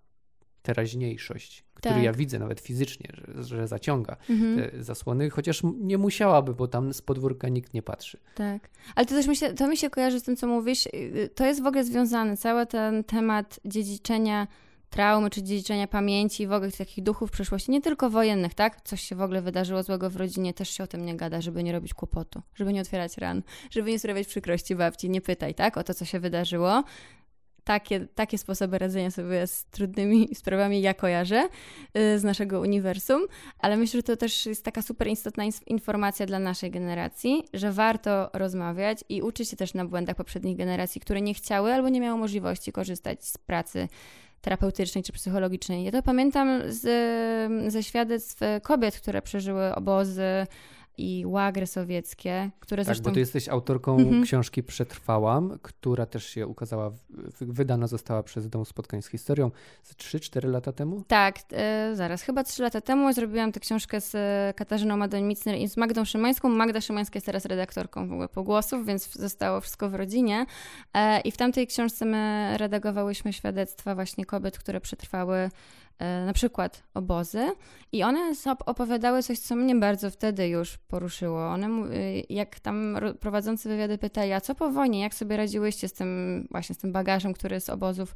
teraźniejszość, 0.64 1.64
który 1.74 1.94
Tak. 1.96 2.04
ja 2.04 2.14
widzę 2.14 2.40
nawet 2.40 2.60
fizycznie, 2.60 3.10
że, 3.14 3.44
że 3.44 3.68
zaciąga 3.68 4.18
Mhm. 4.30 4.56
te 4.72 4.84
zasłony, 4.84 5.30
chociaż 5.30 5.62
nie 5.80 5.98
musiałaby, 5.98 6.54
bo 6.54 6.68
tam 6.68 6.94
z 6.94 7.02
podwórka 7.02 7.50
nikt 7.50 7.74
nie 7.74 7.82
patrzy. 7.82 8.18
Tak. 8.36 8.70
Ale 8.96 9.06
to 9.06 9.16
też 9.16 9.28
myślę, 9.28 9.54
to 9.54 9.68
mi 9.68 9.78
się 9.78 9.90
kojarzy 9.90 10.20
z 10.20 10.24
tym, 10.24 10.36
co 10.36 10.48
mówisz. 10.48 10.86
Yy, 10.94 11.30
To 11.36 11.46
jest 11.46 11.64
w 11.64 11.66
ogóle 11.66 11.84
związane, 11.84 12.38
cały 12.38 12.66
ten 12.66 13.04
temat 13.04 13.60
dziedziczenia 13.66 14.48
traumy, 14.90 15.30
czy 15.30 15.44
dziedziczenia 15.44 15.88
pamięci, 15.88 16.48
w 16.48 16.52
ogóle 16.52 16.72
takich 16.72 17.04
duchów 17.04 17.32
przeszłości, 17.32 17.72
nie 17.72 17.82
tylko 17.82 18.10
wojennych, 18.10 18.54
tak? 18.54 18.82
Coś 18.82 19.02
się 19.02 19.16
w 19.16 19.22
ogóle 19.22 19.42
wydarzyło 19.42 19.84
złego 19.84 20.10
w 20.10 20.16
rodzinie, 20.16 20.54
też 20.54 20.70
się 20.70 20.84
o 20.84 20.88
tym 20.88 21.06
nie 21.06 21.18
gada, 21.18 21.42
żeby 21.42 21.64
nie 21.64 21.72
robić 21.72 21.94
kłopotu, 21.94 22.42
żeby 22.56 22.74
nie 22.74 22.82
otwierać 22.82 23.18
ran, 23.18 23.44
żeby 23.72 23.92
nie 23.92 24.00
sprawiać 24.00 24.28
przykrości 24.28 24.76
babci, 24.76 25.10
nie 25.10 25.22
pytaj, 25.22 25.56
tak? 25.56 25.78
O 25.78 25.84
to, 25.84 25.94
co 25.94 26.06
się 26.06 26.20
wydarzyło. 26.20 26.84
Takie, 27.64 28.08
takie 28.16 28.38
sposoby 28.38 28.78
radzenia 28.78 29.12
sobie 29.12 29.48
z 29.48 29.66
trudnymi 29.66 30.30
sprawami 30.36 30.82
ja 30.82 30.94
kojarzę 30.94 31.50
y, 31.98 32.20
z 32.20 32.24
naszego 32.24 32.62
uniwersum, 32.62 33.22
ale 33.60 33.78
myślę, 33.78 33.98
że 33.98 34.04
to 34.04 34.18
też 34.18 34.46
jest 34.46 34.66
taka 34.66 34.82
super 34.82 35.08
istotna 35.08 35.44
informacja 35.68 36.26
dla 36.26 36.40
naszej 36.40 36.72
generacji, 36.72 37.44
że 37.54 37.72
warto 37.72 38.30
rozmawiać 38.34 39.04
i 39.10 39.22
uczyć 39.22 39.50
się 39.50 39.58
też 39.58 39.74
na 39.74 39.86
błędach 39.86 40.16
poprzednich 40.16 40.58
generacji, 40.58 41.02
które 41.02 41.22
nie 41.22 41.34
chciały 41.34 41.74
albo 41.74 41.90
nie 41.90 42.02
miały 42.02 42.20
możliwości 42.20 42.72
korzystać 42.72 43.26
z 43.26 43.38
pracy 43.38 43.88
terapeutycznej 44.42 45.04
czy 45.04 45.14
psychologicznej. 45.14 45.84
Ja 45.84 45.92
to 45.92 46.02
pamiętam 46.02 46.62
z, 46.68 47.72
ze 47.74 47.84
świadectw 47.84 48.40
kobiet, 48.62 48.96
które 48.96 49.22
przeżyły 49.22 49.76
obozy 49.76 50.48
i 50.98 51.24
łagry 51.28 51.68
sowieckie, 51.68 52.52
które 52.60 52.82
Tak, 52.82 52.86
zresztą... 52.86 53.04
bo 53.04 53.14
ty 53.14 53.20
jesteś 53.20 53.50
autorką 53.50 53.98
Mhm. 53.98 54.24
książki 54.24 54.64
Przetrwałam, 54.64 55.60
która 55.62 56.06
też 56.06 56.26
się 56.26 56.48
ukazała, 56.48 56.92
wydana 57.42 57.88
została 57.88 58.24
przez 58.24 58.50
Dom 58.50 58.66
Spotkań 58.66 59.02
z 59.02 59.08
Historią 59.08 59.52
z 59.84 59.96
3-4 59.96 60.50
lata 60.50 60.72
temu. 60.72 61.04
Tak, 61.08 61.36
e, 61.52 61.92
zaraz, 61.96 62.22
chyba 62.22 62.44
trzy 62.44 62.64
lata 62.64 62.82
temu 62.82 63.14
zrobiłam 63.14 63.52
tę 63.52 63.60
książkę 63.60 64.02
z 64.02 64.16
e, 64.16 64.54
Katarzyną 64.56 64.98
Madoń-Micner 64.98 65.58
i 65.58 65.68
z 65.68 65.78
Magdą 65.78 66.06
Szymańską. 66.06 66.50
Magda 66.50 66.82
Szymańska 66.82 67.18
jest 67.18 67.26
teraz 67.26 67.46
redaktorką 67.46 68.08
w 68.08 68.12
ogóle 68.12 68.28
pogłosów, 68.30 68.86
więc 68.86 69.14
zostało 69.14 69.62
wszystko 69.62 69.90
w 69.90 69.96
rodzinie. 69.96 70.46
E, 70.94 71.20
I 71.22 71.32
w 71.32 71.38
tamtej 71.38 71.68
książce 71.68 72.06
my 72.06 72.54
redagowałyśmy 72.58 73.34
świadectwa 73.34 73.96
właśnie 73.96 74.26
kobiet, 74.26 74.58
które 74.60 74.82
przetrwały 74.82 75.50
na 76.26 76.34
przykład 76.34 76.84
obozy 76.94 77.52
i 77.92 78.04
one 78.04 78.32
op- 78.32 78.64
opowiadały 78.66 79.24
coś, 79.24 79.40
co 79.40 79.56
mnie 79.56 79.76
bardzo 79.76 80.12
wtedy 80.12 80.48
już 80.48 80.78
poruszyło. 80.78 81.48
One, 81.48 81.96
y, 81.96 82.24
jak 82.30 82.60
tam 82.60 82.98
ro- 82.98 83.14
prowadzący 83.14 83.70
wywiady 83.70 83.98
pytali, 83.98 84.32
a 84.32 84.42
co 84.42 84.56
po 84.56 84.70
wojnie, 84.72 85.02
jak 85.02 85.14
sobie 85.14 85.38
radziłyście 85.38 85.88
z 85.88 85.94
tym 85.94 86.48
właśnie 86.52 86.76
z 86.76 86.78
tym 86.78 86.92
bagażem, 86.92 87.34
który 87.34 87.60
z 87.60 87.70
obozów 87.70 88.16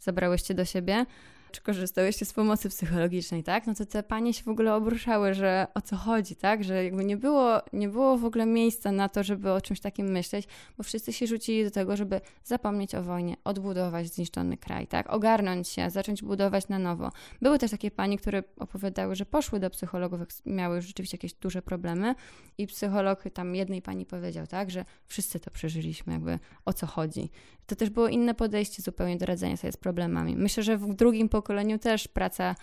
zabrałyście 0.00 0.54
do 0.54 0.64
siebie? 0.64 1.06
Czy 1.54 1.60
korzystałyście 1.60 2.24
z 2.24 2.32
pomocy 2.32 2.68
psychologicznej, 2.68 3.44
tak? 3.44 3.66
No 3.66 3.74
to 3.74 3.86
te 3.86 4.02
panie 4.02 4.34
się 4.34 4.42
w 4.42 4.48
ogóle 4.48 4.74
obruszały, 4.74 5.34
że 5.34 5.66
o 5.74 5.80
co 5.80 5.96
chodzi, 5.96 6.36
tak? 6.36 6.64
Że 6.64 6.84
jakby 6.84 7.04
nie 7.04 7.16
było, 7.16 7.62
nie 7.72 7.88
było 7.88 8.18
w 8.18 8.24
ogóle 8.24 8.46
miejsca 8.46 8.92
na 8.92 9.08
to, 9.08 9.22
żeby 9.22 9.52
o 9.52 9.60
czymś 9.60 9.80
takim 9.80 10.06
myśleć, 10.06 10.48
bo 10.78 10.84
wszyscy 10.84 11.12
się 11.12 11.26
rzucili 11.26 11.64
do 11.64 11.70
tego, 11.70 11.96
żeby 11.96 12.20
zapomnieć 12.44 12.94
o 12.94 13.02
wojnie, 13.02 13.36
odbudować 13.44 14.06
zniszczony 14.06 14.56
kraj, 14.56 14.86
tak? 14.86 15.12
Ogarnąć 15.12 15.68
się, 15.68 15.90
zacząć 15.90 16.22
budować 16.22 16.68
na 16.68 16.78
nowo. 16.78 17.10
Były 17.42 17.58
też 17.58 17.70
takie 17.70 17.90
panie, 17.90 18.18
które 18.18 18.42
opowiadały, 18.58 19.14
że 19.14 19.26
poszły 19.26 19.60
do 19.60 19.70
psychologów, 19.70 20.20
miały 20.46 20.76
już 20.76 20.86
rzeczywiście 20.86 21.16
jakieś 21.16 21.34
duże 21.34 21.62
problemy 21.62 22.14
i 22.58 22.66
psycholog 22.66 23.24
tam 23.34 23.54
jednej 23.54 23.82
pani 23.82 24.06
powiedział, 24.06 24.46
tak? 24.46 24.70
Że 24.70 24.84
wszyscy 25.06 25.40
to 25.40 25.50
przeżyliśmy, 25.50 26.12
jakby 26.12 26.38
o 26.64 26.72
co 26.72 26.86
chodzi. 26.86 27.30
To 27.66 27.76
też 27.76 27.90
było 27.90 28.08
inne 28.08 28.34
podejście 28.34 28.82
zupełnie 28.82 29.16
do 29.16 29.26
radzenia 29.26 29.56
sobie 29.56 29.72
z 29.72 29.76
problemami. 29.76 30.36
Myślę, 30.36 30.62
że 30.62 30.78
w 30.78 30.94
drugim 30.94 31.28
pokoleniu 31.28 31.78
też 31.78 32.08
praca 32.08 32.54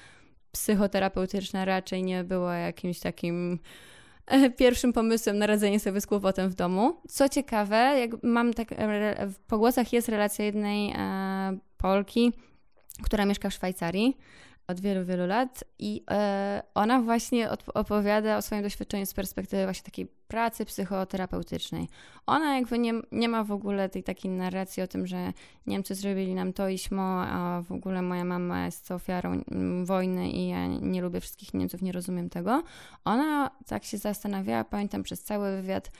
psychoterapeutyczna 0.51 1.65
raczej 1.65 2.03
nie 2.03 2.23
była 2.23 2.55
jakimś 2.55 2.99
takim 2.99 3.59
e, 4.25 4.49
pierwszym 4.49 4.93
pomysłem 4.93 5.37
na 5.37 5.47
radzenie 5.47 5.79
sobie 5.79 6.01
z 6.01 6.07
kłopotem 6.07 6.49
w 6.49 6.55
domu. 6.55 6.97
Co 7.07 7.29
ciekawe, 7.29 7.75
jak 7.75 8.23
mam 8.23 8.53
tak, 8.53 8.71
e, 8.71 9.27
w 9.27 9.39
pogłosach 9.39 9.93
jest 9.93 10.09
relacja 10.09 10.45
jednej 10.45 10.93
e, 10.97 11.57
Polki, 11.77 12.33
która 13.03 13.25
mieszka 13.25 13.49
w 13.49 13.53
Szwajcarii 13.53 14.17
od 14.67 14.79
wielu, 14.79 15.05
wielu 15.05 15.27
lat 15.27 15.63
i 15.79 16.03
e, 16.11 16.63
ona 16.73 17.01
właśnie 17.01 17.49
opowiada 17.73 18.37
o 18.37 18.41
swoim 18.41 18.63
doświadczeniu 18.63 19.05
z 19.05 19.13
perspektywy 19.13 19.63
właśnie 19.63 19.83
takiej 19.83 20.07
pracy 20.27 20.65
psychoterapeutycznej. 20.65 21.87
Ona 22.25 22.55
jakby 22.55 22.79
nie, 22.79 22.93
nie 23.11 23.29
ma 23.29 23.43
w 23.43 23.51
ogóle 23.51 23.89
tej 23.89 24.03
takiej 24.03 24.31
narracji 24.31 24.83
o 24.83 24.87
tym, 24.87 25.07
że 25.07 25.33
Niemcy 25.67 25.95
zrobili 25.95 26.35
nam 26.35 26.53
to 26.53 26.69
i 26.69 26.77
śmo, 26.77 27.23
a 27.23 27.61
w 27.61 27.71
ogóle 27.71 28.01
moja 28.01 28.25
mama 28.25 28.65
jest 28.65 28.91
ofiarą 28.91 29.31
mm, 29.51 29.85
wojny 29.85 30.29
i 30.31 30.47
ja 30.47 30.67
nie 30.67 31.01
lubię 31.01 31.19
wszystkich 31.19 31.53
Niemców, 31.53 31.81
nie 31.81 31.91
rozumiem 31.91 32.29
tego. 32.29 32.63
Ona 33.05 33.51
tak 33.67 33.83
się 33.83 33.97
zastanawiała, 33.97 34.63
pamiętam 34.63 35.03
przez 35.03 35.23
cały 35.23 35.61
wywiad, 35.61 35.91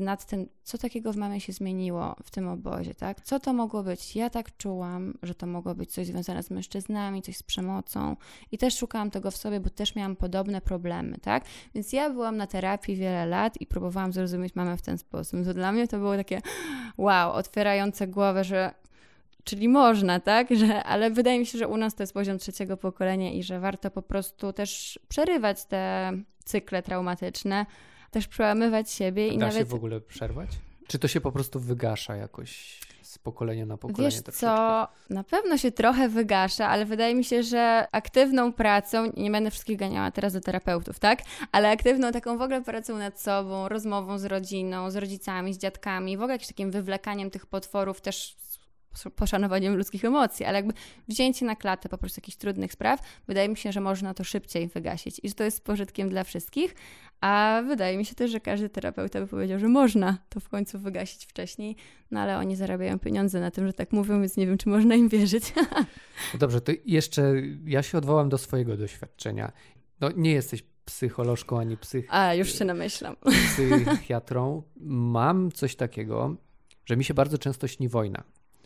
nad 0.00 0.26
tym, 0.26 0.48
co 0.62 0.78
takiego 0.78 1.12
w 1.12 1.16
mamie 1.16 1.40
się 1.40 1.52
zmieniło 1.52 2.16
w 2.22 2.30
tym 2.30 2.48
obozie, 2.48 2.94
tak? 2.94 3.20
Co 3.20 3.40
to 3.40 3.52
mogło 3.52 3.82
być? 3.82 4.16
Ja 4.16 4.30
tak 4.30 4.56
czułam, 4.56 5.14
że 5.22 5.34
to 5.34 5.46
mogło 5.46 5.74
być 5.74 5.92
coś 5.92 6.06
związane 6.06 6.42
z 6.42 6.50
mężczyznami, 6.50 7.22
coś 7.22 7.36
z 7.36 7.42
przemocą 7.42 8.16
i 8.52 8.58
też 8.58 8.76
szukałam 8.76 9.10
tego 9.10 9.30
w 9.30 9.36
sobie, 9.36 9.60
bo 9.60 9.70
też 9.70 9.94
miałam 9.94 10.16
podobne 10.16 10.60
problemy, 10.60 11.18
tak? 11.18 11.44
Więc 11.74 11.92
ja 11.92 12.10
byłam 12.10 12.36
na 12.36 12.46
terapii 12.46 12.96
wiele 12.96 13.26
lat 13.26 13.60
i 13.60 13.66
próbowałam 13.66 14.12
zrozumieć 14.12 14.54
mamę 14.54 14.76
w 14.76 14.82
ten 14.82 14.98
sposób. 14.98 15.44
To 15.44 15.54
dla 15.54 15.72
mnie 15.72 15.88
to 15.88 15.98
było 15.98 16.16
takie 16.16 16.40
wow, 16.98 17.32
otwierające 17.32 18.06
głowę, 18.06 18.44
że 18.44 18.74
czyli 19.44 19.68
można, 19.68 20.20
tak? 20.20 20.48
Że, 20.56 20.84
ale 20.84 21.10
wydaje 21.10 21.38
mi 21.38 21.46
się, 21.46 21.58
że 21.58 21.68
u 21.68 21.76
nas 21.76 21.94
to 21.94 22.02
jest 22.02 22.14
poziom 22.14 22.38
trzeciego 22.38 22.76
pokolenia 22.76 23.32
i 23.32 23.42
że 23.42 23.60
warto 23.60 23.90
po 23.90 24.02
prostu 24.02 24.52
też 24.52 24.98
przerywać 25.08 25.64
te 25.64 26.12
cykle 26.44 26.82
traumatyczne, 26.82 27.66
też 28.10 28.28
przełamywać 28.28 28.90
siebie 28.90 29.28
i 29.28 29.38
da 29.38 29.46
nawet 29.46 29.58
się 29.58 29.64
w 29.64 29.74
ogóle 29.74 30.00
przerwać? 30.00 30.48
Czy 30.86 30.98
to 30.98 31.08
się 31.08 31.20
po 31.20 31.32
prostu 31.32 31.60
wygasza 31.60 32.16
jakoś 32.16 32.80
z 33.02 33.18
pokolenia 33.18 33.66
na 33.66 33.76
pokolenie? 33.76 34.16
Wiesz 34.26 34.36
co, 34.36 34.88
na 35.10 35.24
pewno 35.24 35.58
się 35.58 35.72
trochę 35.72 36.08
wygasza, 36.08 36.68
ale 36.68 36.86
wydaje 36.86 37.14
mi 37.14 37.24
się, 37.24 37.42
że 37.42 37.86
aktywną 37.92 38.52
pracą, 38.52 39.12
nie 39.16 39.30
będę 39.30 39.50
wszystkich 39.50 39.78
ganiała 39.78 40.10
teraz 40.10 40.32
do 40.32 40.40
terapeutów, 40.40 40.98
tak? 40.98 41.22
Ale 41.52 41.70
aktywną 41.70 42.12
taką 42.12 42.38
w 42.38 42.42
ogóle 42.42 42.62
pracą 42.62 42.98
nad 42.98 43.20
sobą, 43.20 43.68
rozmową 43.68 44.18
z 44.18 44.24
rodziną, 44.24 44.90
z 44.90 44.96
rodzicami, 44.96 45.54
z 45.54 45.58
dziadkami, 45.58 46.16
w 46.16 46.20
ogóle 46.20 46.34
jakimś 46.34 46.48
takim 46.48 46.70
wywlekaniem 46.70 47.30
tych 47.30 47.46
potworów 47.46 48.00
też 48.00 48.36
poszanowaniem 49.16 49.76
ludzkich 49.76 50.04
emocji, 50.04 50.46
ale 50.46 50.58
jakby 50.58 50.72
wzięcie 51.08 51.46
na 51.46 51.56
klatę 51.56 51.88
po 51.88 51.98
prostu 51.98 52.18
jakichś 52.20 52.36
trudnych 52.36 52.72
spraw, 52.72 53.00
wydaje 53.26 53.48
mi 53.48 53.56
się, 53.56 53.72
że 53.72 53.80
można 53.80 54.14
to 54.14 54.24
szybciej 54.24 54.68
wygasić 54.68 55.20
i 55.22 55.28
że 55.28 55.34
to 55.34 55.44
jest 55.44 55.64
pożytkiem 55.64 56.08
dla 56.08 56.24
wszystkich, 56.24 56.74
a 57.20 57.62
wydaje 57.66 57.98
mi 57.98 58.04
się 58.04 58.14
też, 58.14 58.30
że 58.30 58.40
każdy 58.40 58.68
terapeuta 58.68 59.20
by 59.20 59.26
powiedział, 59.26 59.58
że 59.58 59.68
można 59.68 60.18
to 60.28 60.40
w 60.40 60.48
końcu 60.48 60.78
wygasić 60.78 61.26
wcześniej, 61.26 61.76
no 62.10 62.20
ale 62.20 62.38
oni 62.38 62.56
zarabiają 62.56 62.98
pieniądze 62.98 63.40
na 63.40 63.50
tym, 63.50 63.66
że 63.66 63.72
tak 63.72 63.92
mówią, 63.92 64.20
więc 64.20 64.36
nie 64.36 64.46
wiem, 64.46 64.58
czy 64.58 64.68
można 64.68 64.94
im 64.94 65.08
wierzyć. 65.08 65.44
No 66.32 66.38
dobrze, 66.38 66.60
to 66.60 66.72
jeszcze 66.84 67.34
ja 67.66 67.82
się 67.82 67.98
odwołam 67.98 68.28
do 68.28 68.38
swojego 68.38 68.76
doświadczenia. 68.76 69.52
No 70.00 70.10
nie 70.16 70.32
jesteś 70.32 70.64
psycholożką 70.84 71.58
ani 71.58 71.76
psych... 71.76 72.06
A, 72.10 72.34
już 72.34 72.58
się 72.58 72.64
namyślam. 72.64 73.16
psychiatrą. 73.94 74.62
Mam 74.80 75.52
coś 75.52 75.76
takiego, 75.76 76.36
że 76.84 76.96
mi 76.96 77.04
się 77.04 77.14
bardzo 77.14 77.38
często 77.38 77.68
śni 77.68 77.88
wojna. 77.88 78.22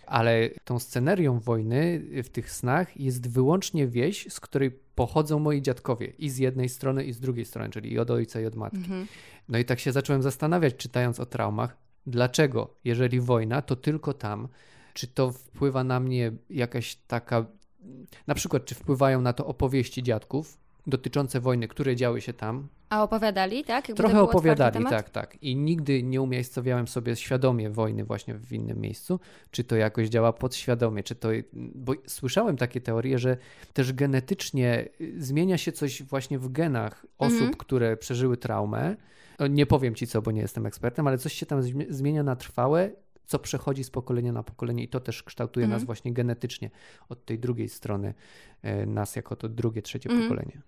Ale 0.07 0.51
tą 0.65 0.79
scenerią 0.79 1.39
wojny 1.41 2.03
w 2.25 2.29
tych 2.29 2.51
snach 2.51 3.01
jest 3.01 3.31
wyłącznie 3.31 3.87
wieś, 3.87 4.27
z 4.33 4.41
której 4.41 4.71
pochodzą 4.95 5.39
moi 5.39 5.63
dziadkowie 5.63 6.07
i 6.07 6.31
z 6.31 6.39
jednej 6.39 6.69
strony, 6.69 7.05
i 7.05 7.13
z 7.13 7.21
drugiej 7.21 7.45
strony, 7.45 7.71
czyli 7.71 7.93
i 7.93 7.99
od 7.99 8.11
ojca, 8.11 8.41
i 8.41 8.47
od 8.47 8.55
matki. 8.55 8.79
Mhm. 8.79 9.07
No 9.49 9.59
i 9.59 9.65
tak 9.65 9.81
się 9.81 9.93
zacząłem 9.93 10.23
zastanawiać, 10.23 10.77
czytając 10.77 11.21
o 11.21 11.27
traumach, 11.27 11.77
dlaczego, 12.07 12.75
jeżeli 12.85 13.21
wojna, 13.21 13.63
to 13.63 13.77
tylko 13.77 14.13
tam. 14.13 14.49
Czy 14.95 15.07
to 15.07 15.33
wpływa 15.33 15.85
na 15.85 16.01
mnie 16.01 16.33
jakaś 16.51 16.97
taka. 16.97 17.47
Na 18.27 18.35
przykład, 18.35 18.65
czy 18.65 18.75
wpływają 18.75 19.21
na 19.21 19.33
to 19.33 19.47
opowieści 19.47 20.03
dziadków 20.03 20.59
dotyczące 20.87 21.41
wojny, 21.41 21.69
które 21.69 21.97
działy 21.97 22.21
się 22.21 22.33
tam? 22.33 22.69
A 22.89 23.03
opowiadali, 23.03 23.65
tak? 23.65 23.89
Jakby 23.89 24.03
Trochę 24.03 24.21
opowiadali, 24.23 24.85
tak, 24.85 25.11
tak. 25.11 25.43
I 25.43 25.57
nigdy 25.57 26.03
nie 26.03 26.23
umiejscowiałem 26.23 26.89
sobie 26.89 27.17
świadomie 27.17 27.71
wojny 27.71 28.05
właśnie 28.05 28.35
w 28.35 28.53
innym 28.53 28.81
miejscu. 28.81 29.21
Czy 29.51 29.65
to 29.65 29.77
jakoś 29.77 30.09
działa 30.09 30.33
podświadomie, 30.33 31.03
czy 31.03 31.15
to. 31.15 31.29
Bo 31.75 31.93
słyszałem 32.07 32.57
takie 32.57 32.81
teorie, 32.81 33.19
że 33.19 33.37
też 33.73 33.93
genetycznie 33.93 34.89
y, 35.01 35.15
zmienia 35.23 35.59
się 35.59 35.73
coś 35.73 36.03
właśnie 36.03 36.39
w 36.39 36.49
genach 36.53 37.07
osób, 37.19 37.35
Mhm. 37.41 37.55
które 37.57 37.97
przeżyły 37.97 38.37
traumę. 38.37 38.97
No, 39.39 39.47
Nie 39.47 39.67
powiem 39.67 39.95
ci 39.95 40.07
co, 40.07 40.23
bo 40.23 40.31
nie 40.31 40.41
jestem 40.41 40.67
ekspertem, 40.67 41.07
ale 41.07 41.19
coś 41.19 41.33
się 41.33 41.47
tam 41.47 41.61
zmi- 41.61 41.87
zmienia 41.93 42.23
na 42.23 42.37
trwałe 42.37 42.91
co 43.27 43.39
przechodzi 43.39 43.85
z 43.85 43.91
pokolenia 43.91 44.33
na 44.33 44.43
pokolenie 44.43 44.85
i 44.85 44.89
to 44.89 45.01
też 45.01 45.23
kształtuje 45.23 45.67
nas 45.67 45.75
Mhm. 45.75 45.87
właśnie 45.87 46.13
genetycznie 46.13 46.71
od 47.09 47.25
tej 47.25 47.39
drugiej 47.39 47.69
strony, 47.69 48.15
e, 48.63 48.87
nas 48.87 49.17
jako 49.17 49.37
to 49.37 49.49
drugie, 49.49 49.83
trzecie 49.83 50.11
Mhm. 50.11 50.29
pokolenie. 50.29 50.63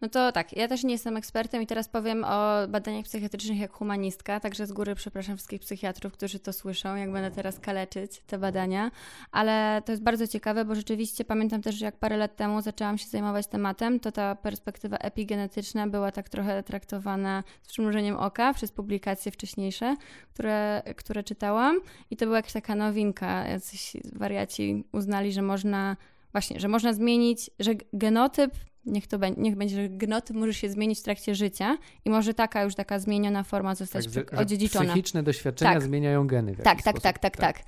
No 0.00 0.08
to 0.08 0.32
tak, 0.32 0.56
ja 0.56 0.68
też 0.68 0.84
nie 0.84 0.92
jestem 0.92 1.16
ekspertem 1.16 1.62
i 1.62 1.66
teraz 1.66 1.88
powiem 1.88 2.24
o 2.24 2.68
badaniach 2.68 3.04
psychiatrycznych 3.04 3.58
jak 3.58 3.72
humanistka, 3.72 4.40
także 4.40 4.66
z 4.66 4.72
góry 4.72 4.94
przepraszam 4.94 5.36
wszystkich 5.36 5.60
psychiatrów, 5.60 6.12
którzy 6.12 6.38
to 6.38 6.52
słyszą, 6.52 6.96
jak 6.96 7.12
będę 7.12 7.30
teraz 7.30 7.58
kaleczyć 7.58 8.22
te 8.26 8.38
badania, 8.38 8.90
ale 9.32 9.82
to 9.84 9.92
jest 9.92 10.02
bardzo 10.02 10.26
ciekawe, 10.26 10.64
bo 10.64 10.74
rzeczywiście 10.74 11.24
pamiętam 11.24 11.62
też, 11.62 11.74
że 11.74 11.84
jak 11.84 11.96
parę 11.96 12.16
lat 12.16 12.36
temu 12.36 12.62
zaczęłam 12.62 12.98
się 12.98 13.06
zajmować 13.08 13.46
tematem, 13.46 14.00
to 14.00 14.12
ta 14.12 14.34
perspektywa 14.34 14.96
epigenetyczna 14.96 15.86
była 15.86 16.12
tak 16.12 16.28
trochę 16.28 16.62
traktowana 16.62 17.44
z 17.62 17.68
przymrużeniem 17.68 18.16
oka 18.16 18.54
przez 18.54 18.72
publikacje 18.72 19.32
wcześniejsze, 19.32 19.96
które, 20.34 20.82
które 20.96 21.22
czytałam 21.22 21.76
i 22.10 22.16
to 22.16 22.24
była 22.26 22.36
jakaś 22.38 22.52
taka 22.52 22.74
nowinka, 22.74 23.48
jacyś 23.48 23.92
wariaci 24.12 24.84
uznali, 24.92 25.32
że 25.32 25.42
można 25.42 25.96
Właśnie, 26.32 26.60
że 26.60 26.68
można 26.68 26.92
zmienić, 26.92 27.50
że 27.58 27.72
genotyp, 27.92 28.50
niech 28.86 29.06
to 29.06 29.18
będzie, 29.18 29.40
niech 29.40 29.56
będzie, 29.56 29.76
że 29.76 29.88
genotyp 29.88 30.36
może 30.36 30.54
się 30.54 30.70
zmienić 30.70 30.98
w 30.98 31.02
trakcie 31.02 31.34
życia 31.34 31.78
i 32.04 32.10
może 32.10 32.34
taka 32.34 32.62
już 32.62 32.74
taka 32.74 32.98
zmieniona 32.98 33.42
forma 33.42 33.74
zostać 33.74 34.04
Tak, 34.04 34.14
że, 34.14 34.38
odziedziczona. 34.38 34.84
psychiczne 34.84 35.22
doświadczenia 35.22 35.72
Tak. 35.72 35.82
zmieniają 35.82 36.26
geny. 36.26 36.54
W 36.54 36.56
Tak, 36.56 36.66
jakiś 36.66 36.84
tak, 36.84 36.92
sposób. 36.98 37.02
tak, 37.02 37.18
tak, 37.18 37.36
tak. 37.36 37.62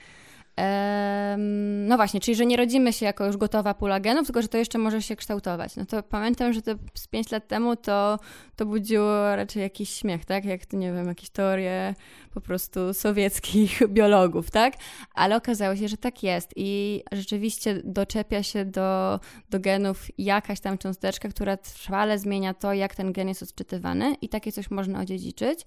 No 1.86 1.96
właśnie, 1.96 2.20
czyli 2.20 2.34
że 2.34 2.46
nie 2.46 2.56
rodzimy 2.56 2.92
się 2.92 3.06
jako 3.06 3.26
już 3.26 3.36
gotowa 3.36 3.74
pula 3.74 4.00
genów, 4.00 4.26
tylko 4.26 4.42
że 4.42 4.48
to 4.48 4.58
jeszcze 4.58 4.78
może 4.78 5.02
się 5.02 5.16
kształtować. 5.16 5.76
No 5.76 5.86
to 5.86 6.02
pamiętam, 6.02 6.52
że 6.52 6.62
to 6.62 6.70
z 6.94 7.08
5 7.08 7.30
lat 7.30 7.48
temu 7.48 7.76
to, 7.76 8.18
to 8.56 8.66
budziło 8.66 9.36
raczej 9.36 9.62
jakiś 9.62 9.90
śmiech, 9.90 10.24
tak? 10.24 10.44
Jak, 10.44 10.66
to, 10.66 10.76
nie 10.76 10.92
wiem, 10.92 11.08
jakieś 11.08 11.30
teorie 11.30 11.94
po 12.34 12.40
prostu 12.40 12.94
sowieckich 12.94 13.80
biologów, 13.88 14.50
tak? 14.50 14.74
Ale 15.14 15.36
okazało 15.36 15.76
się, 15.76 15.88
że 15.88 15.96
tak 15.96 16.22
jest 16.22 16.52
i 16.56 17.02
rzeczywiście 17.12 17.80
doczepia 17.84 18.42
się 18.42 18.64
do, 18.64 19.20
do 19.50 19.60
genów 19.60 20.06
jakaś 20.18 20.60
tam 20.60 20.78
cząsteczka, 20.78 21.28
która 21.28 21.56
trwale 21.56 22.18
zmienia 22.18 22.54
to, 22.54 22.72
jak 22.72 22.94
ten 22.94 23.12
gen 23.12 23.28
jest 23.28 23.42
odczytywany 23.42 24.14
i 24.14 24.28
takie 24.28 24.52
coś 24.52 24.70
można 24.70 25.00
odziedziczyć. 25.00 25.60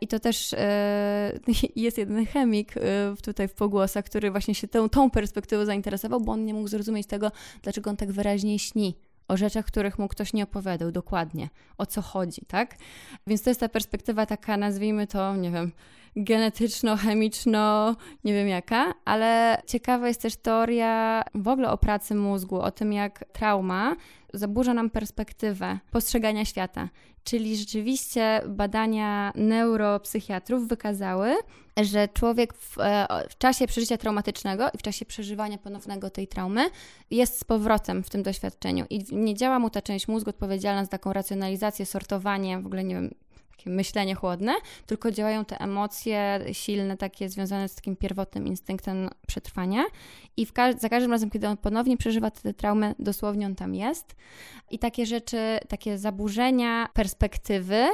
I 0.00 0.08
to 0.08 0.20
też 0.20 0.52
e, 0.52 1.32
jest 1.76 1.98
jeden 1.98 2.26
chemik 2.26 2.76
e, 2.76 2.80
tutaj 3.22 3.48
w 3.48 3.54
pogłosach, 3.54 4.04
który 4.04 4.29
właśnie 4.30 4.54
się 4.54 4.68
tą, 4.68 4.88
tą 4.88 5.10
perspektywą 5.10 5.64
zainteresował, 5.64 6.20
bo 6.20 6.32
on 6.32 6.44
nie 6.44 6.54
mógł 6.54 6.68
zrozumieć 6.68 7.06
tego, 7.06 7.32
dlaczego 7.62 7.90
on 7.90 7.96
tak 7.96 8.12
wyraźnie 8.12 8.58
śni 8.58 8.94
o 9.28 9.36
rzeczach, 9.36 9.66
których 9.66 9.98
mu 9.98 10.08
ktoś 10.08 10.32
nie 10.32 10.44
opowiadał 10.44 10.92
dokładnie, 10.92 11.48
o 11.78 11.86
co 11.86 12.02
chodzi, 12.02 12.42
tak? 12.46 12.76
Więc 13.26 13.42
to 13.42 13.50
jest 13.50 13.60
ta 13.60 13.68
perspektywa 13.68 14.26
taka, 14.26 14.56
nazwijmy 14.56 15.06
to, 15.06 15.36
nie 15.36 15.50
wiem, 15.50 15.72
genetyczno-chemiczno, 16.16 17.96
nie 18.24 18.32
wiem 18.32 18.48
jaka, 18.48 18.94
ale 19.04 19.62
ciekawa 19.66 20.08
jest 20.08 20.22
też 20.22 20.36
teoria 20.36 21.22
w 21.34 21.48
ogóle 21.48 21.70
o 21.70 21.78
pracy 21.78 22.14
mózgu, 22.14 22.60
o 22.60 22.70
tym 22.70 22.92
jak 22.92 23.24
trauma 23.32 23.96
zaburza 24.34 24.74
nam 24.74 24.90
perspektywę 24.90 25.78
postrzegania 25.90 26.44
świata. 26.44 26.88
Czyli 27.24 27.56
rzeczywiście 27.56 28.40
badania 28.48 29.32
neuropsychiatrów 29.34 30.68
wykazały, 30.68 31.36
że 31.82 32.08
człowiek 32.08 32.54
w, 32.54 32.78
e, 32.80 33.06
w 33.28 33.38
czasie 33.38 33.66
przeżycia 33.66 33.96
traumatycznego 33.96 34.68
i 34.74 34.78
w 34.78 34.82
czasie 34.82 35.04
przeżywania 35.04 35.58
ponownego 35.58 36.10
tej 36.10 36.28
traumy 36.28 36.70
jest 37.10 37.40
z 37.40 37.44
powrotem 37.44 38.02
w 38.02 38.10
tym 38.10 38.22
doświadczeniu 38.22 38.84
i 38.90 39.04
nie 39.12 39.34
działa 39.34 39.58
mu 39.58 39.70
ta 39.70 39.82
część 39.82 40.08
mózgu 40.08 40.30
odpowiedzialna 40.30 40.84
za 40.84 40.90
taką 40.90 41.12
racjonalizację, 41.12 41.86
sortowanie, 41.86 42.58
w 42.58 42.66
ogóle 42.66 42.84
nie 42.84 42.94
wiem, 42.94 43.14
takie 43.60 43.70
myślenie 43.70 44.14
chłodne, 44.14 44.52
tylko 44.86 45.10
działają 45.10 45.44
te 45.44 45.60
emocje 45.60 46.40
silne, 46.52 46.96
takie 46.96 47.28
związane 47.28 47.68
z 47.68 47.74
takim 47.74 47.96
pierwotnym 47.96 48.46
instynktem 48.46 49.08
przetrwania. 49.26 49.84
I 50.36 50.46
ka- 50.46 50.72
za 50.72 50.88
każdym 50.88 51.12
razem, 51.12 51.30
kiedy 51.30 51.48
on 51.48 51.56
ponownie 51.56 51.96
przeżywa 51.96 52.30
tę 52.30 52.54
traumę, 52.54 52.94
dosłownie 52.98 53.46
on 53.46 53.54
tam 53.54 53.74
jest. 53.74 54.16
I 54.70 54.78
takie 54.78 55.06
rzeczy, 55.06 55.58
takie 55.68 55.98
zaburzenia 55.98 56.88
perspektywy 56.94 57.86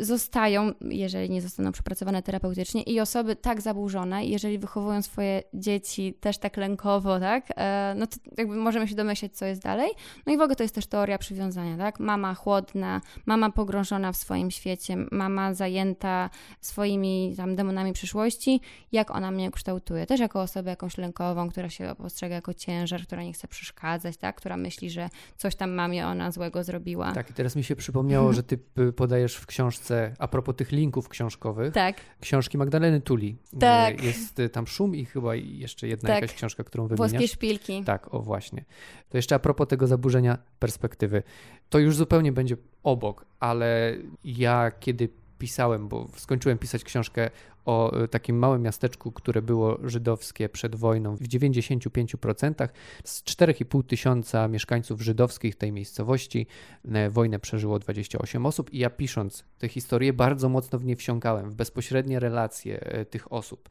zostają, 0.00 0.72
jeżeli 0.80 1.30
nie 1.30 1.42
zostaną 1.42 1.72
przepracowane 1.72 2.22
terapeutycznie 2.22 2.82
i 2.82 3.00
osoby 3.00 3.36
tak 3.36 3.60
zaburzone, 3.60 4.26
jeżeli 4.26 4.58
wychowują 4.58 5.02
swoje 5.02 5.42
dzieci 5.54 6.14
też 6.20 6.38
tak 6.38 6.56
lękowo, 6.56 7.20
tak, 7.20 7.44
e, 7.56 7.94
no 7.96 8.06
to 8.06 8.16
jakby 8.38 8.56
możemy 8.56 8.88
się 8.88 8.94
domyśleć, 8.94 9.36
co 9.36 9.44
jest 9.44 9.62
dalej. 9.62 9.90
No 10.26 10.32
i 10.32 10.36
w 10.36 10.40
ogóle 10.40 10.56
to 10.56 10.62
jest 10.62 10.74
też 10.74 10.86
teoria 10.86 11.18
przywiązania, 11.18 11.76
tak, 11.76 12.00
mama 12.00 12.34
chłodna, 12.34 13.00
mama 13.26 13.50
pogrążona 13.50 14.12
w 14.12 14.16
swoim 14.16 14.50
świecie, 14.50 14.96
mama 15.12 15.54
zajęta 15.54 16.30
swoimi 16.60 17.34
tam 17.36 17.56
demonami 17.56 17.92
przyszłości, 17.92 18.60
jak 18.92 19.10
ona 19.10 19.30
mnie 19.30 19.50
kształtuje, 19.50 20.06
też 20.06 20.20
jako 20.20 20.42
osobę 20.42 20.70
jakąś 20.70 20.98
lękową, 20.98 21.50
która 21.50 21.70
się 21.70 21.94
postrzega 21.98 22.34
jako 22.34 22.54
ciężar, 22.54 23.02
która 23.02 23.22
nie 23.22 23.32
chce 23.32 23.48
przeszkadzać, 23.48 24.16
tak, 24.16 24.36
która 24.36 24.56
myśli, 24.56 24.90
że 24.90 25.08
coś 25.36 25.54
tam 25.54 25.70
mamie 25.70 26.06
ona 26.06 26.30
złego 26.30 26.64
zrobiła. 26.64 27.12
Tak, 27.12 27.30
i 27.30 27.34
teraz 27.34 27.56
mi 27.56 27.64
się 27.64 27.76
przypomniało, 27.76 28.32
że 28.32 28.42
ty 28.42 28.58
podajesz 28.96 29.36
w 29.36 29.46
książce, 29.46 29.85
a 30.18 30.28
propos 30.28 30.56
tych 30.56 30.72
linków 30.72 31.08
książkowych, 31.08 31.72
Tak, 31.74 31.96
książki 32.20 32.58
Magdaleny 32.58 33.00
Tuli. 33.00 33.36
Tak. 33.60 34.00
E, 34.02 34.06
Jest 34.06 34.40
e, 34.40 34.48
tam 34.48 34.66
Szum 34.66 34.94
i 34.96 35.04
chyba 35.04 35.34
jeszcze 35.34 35.88
jedna 35.88 36.06
Tak. 36.06 36.22
jakaś 36.22 36.36
książka, 36.36 36.64
którą 36.64 36.88
włoskie 36.88 37.06
wymieniasz. 37.06 37.30
szpilki. 37.30 37.84
Tak, 37.84 38.14
o 38.14 38.20
właśnie. 38.22 38.64
To 39.08 39.18
jeszcze 39.18 39.34
a 39.34 39.38
propos 39.38 39.68
tego 39.68 39.86
zaburzenia 39.86 40.38
perspektywy. 40.58 41.22
To 41.70 41.78
już 41.78 41.96
zupełnie 41.96 42.32
będzie 42.32 42.56
obok, 42.82 43.24
ale 43.40 43.96
ja 44.24 44.72
kiedy 44.80 45.08
pisałem, 45.38 45.88
bo 45.88 46.08
skończyłem 46.16 46.58
pisać 46.58 46.84
książkę 46.84 47.30
o 47.64 47.92
e, 48.02 48.08
takim 48.08 48.38
małym 48.38 48.62
miasteczku, 48.62 49.12
które 49.12 49.42
było 49.42 49.78
żydowskie 49.84 50.48
przed 50.48 50.76
wojną 50.76 51.16
w 51.16 51.22
95%. 51.22 52.68
Z 53.04 53.22
4,5 53.22 53.84
tysiąca 53.84 54.48
mieszkańców 54.48 55.02
żydowskich 55.02 55.56
tej 55.56 55.72
miejscowości 55.72 56.46
e, 56.84 57.10
wojnę 57.10 57.38
przeżyło 57.38 57.78
28 57.78 58.46
osób 58.46 58.72
i 58.72 58.78
ja 58.78 58.90
pisząc 58.90 59.44
tę 59.58 59.68
historię 59.68 60.12
bardzo 60.12 60.48
mocno 60.48 60.78
w 60.78 60.84
nie 60.84 60.96
wsiąkałem, 60.96 61.50
w 61.50 61.54
bezpośrednie 61.54 62.20
relacje 62.20 62.80
e, 62.80 63.04
tych 63.04 63.32
osób 63.32 63.68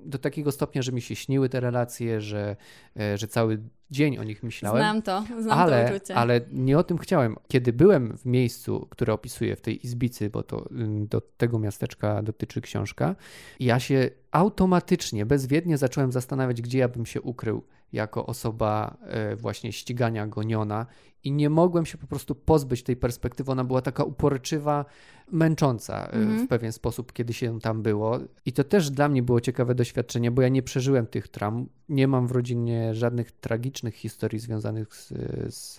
do 0.00 0.18
takiego 0.18 0.52
stopnia, 0.52 0.82
że 0.82 0.92
mi 0.92 1.02
się 1.02 1.16
śniły 1.16 1.48
te 1.48 1.60
relacje, 1.60 2.20
że, 2.20 2.56
e, 3.00 3.18
że 3.18 3.28
cały 3.28 3.58
dzień 3.90 4.18
o 4.18 4.24
nich 4.24 4.42
myślałem. 4.42 4.82
Znam 4.82 5.02
to, 5.02 5.24
znam 5.42 5.58
to 5.58 5.62
ale, 5.62 5.92
uczucie. 5.96 6.14
ale 6.14 6.40
nie 6.52 6.78
o 6.78 6.84
tym 6.84 6.98
chciałem. 6.98 7.36
Kiedy 7.48 7.72
byłem 7.72 8.16
w 8.16 8.26
miejscu, 8.26 8.86
które 8.90 9.12
opisuję 9.12 9.56
w 9.56 9.60
tej 9.60 9.86
izbicy, 9.86 10.30
bo 10.30 10.42
to 10.42 10.70
ym, 10.70 11.06
do 11.06 11.20
tego 11.20 11.58
miasteczka 11.58 12.22
dotyczy 12.22 12.60
książka, 12.60 13.16
ja 13.60 13.80
się 13.80 14.10
automatycznie, 14.30 15.26
bezwiednie 15.26 15.78
zacząłem 15.78 16.12
zastanawiać, 16.12 16.62
gdzie 16.62 16.78
ja 16.78 16.88
bym 16.88 17.06
się 17.06 17.20
ukrył 17.20 17.64
jako 17.92 18.26
osoba 18.26 18.96
e, 19.02 19.36
właśnie 19.36 19.72
ścigania, 19.72 20.26
goniona 20.26 20.86
i 21.24 21.32
nie 21.32 21.50
mogłem 21.50 21.86
się 21.86 21.98
po 21.98 22.06
prostu 22.06 22.34
pozbyć 22.34 22.82
tej 22.82 22.96
perspektywy. 22.96 23.52
Ona 23.52 23.64
była 23.64 23.82
taka 23.82 24.04
uporczywa, 24.04 24.84
męcząca 25.32 26.06
e, 26.08 26.12
Mhm. 26.12 26.46
w 26.46 26.48
pewien 26.48 26.72
sposób, 26.72 27.12
kiedy 27.12 27.32
się 27.32 27.60
tam 27.60 27.82
było. 27.82 28.18
I 28.46 28.52
to 28.52 28.64
też 28.64 28.90
dla 28.90 29.08
mnie 29.08 29.22
było 29.22 29.40
ciekawe 29.40 29.74
doświadczenie, 29.74 30.30
bo 30.30 30.42
ja 30.42 30.48
nie 30.48 30.62
przeżyłem 30.62 31.06
tych 31.06 31.28
traum. 31.28 31.68
Nie 31.88 32.08
mam 32.08 32.26
w 32.26 32.30
rodzinie 32.32 32.94
żadnych 32.94 33.32
tragicznych 33.32 33.94
historii 33.94 34.38
związanych 34.38 34.94
z, 34.94 35.08
z 35.54 35.78